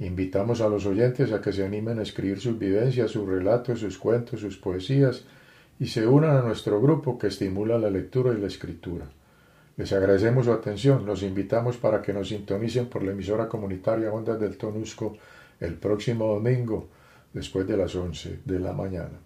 Invitamos 0.00 0.60
a 0.60 0.68
los 0.68 0.84
oyentes 0.84 1.32
a 1.32 1.40
que 1.40 1.50
se 1.50 1.64
animen 1.64 1.98
a 1.98 2.02
escribir 2.02 2.38
sus 2.40 2.58
vivencias, 2.58 3.10
sus 3.10 3.26
relatos, 3.26 3.80
sus 3.80 3.96
cuentos, 3.96 4.40
sus 4.40 4.58
poesías 4.58 5.24
y 5.80 5.86
se 5.86 6.06
unan 6.06 6.36
a 6.36 6.42
nuestro 6.42 6.78
grupo 6.78 7.18
que 7.18 7.28
estimula 7.28 7.78
la 7.78 7.88
lectura 7.88 8.34
y 8.34 8.40
la 8.40 8.48
escritura. 8.48 9.06
Les 9.78 9.90
agradecemos 9.94 10.44
su 10.44 10.52
atención. 10.52 11.06
Los 11.06 11.22
invitamos 11.22 11.78
para 11.78 12.02
que 12.02 12.12
nos 12.12 12.28
sintonicen 12.28 12.88
por 12.90 13.02
la 13.02 13.12
emisora 13.12 13.48
comunitaria 13.48 14.12
Ondas 14.12 14.38
del 14.38 14.58
Tonusco 14.58 15.16
el 15.62 15.74
próximo 15.74 16.26
domingo 16.26 16.88
después 17.32 17.66
de 17.66 17.76
las 17.76 17.94
11 17.94 18.40
de 18.44 18.58
la 18.58 18.72
mañana. 18.72 19.20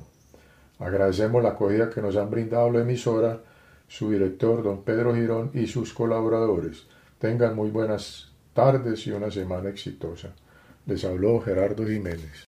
Agradecemos 0.80 1.43
la 1.43 1.50
acogida 1.50 1.89
que 1.89 2.02
nos 2.02 2.15
han 2.15 2.32
brindado 2.32 2.72
la 2.72 2.80
emisora, 2.82 3.41
su 3.88 4.12
director, 4.12 4.63
don 4.63 4.84
Pedro 4.84 5.13
Girón, 5.13 5.52
y 5.54 5.67
sus 5.67 5.93
colaboradores. 5.93 6.88
Tengan 7.20 7.54
muy 7.56 7.70
buenas 7.70 8.32
tardes 8.54 9.06
y 9.08 9.12
una 9.12 9.30
semana 9.30 9.67
exitosa. 9.70 10.34
Les 10.86 11.04
habló 11.04 11.41
Gerardo 11.41 11.86
Jiménez. 11.86 12.47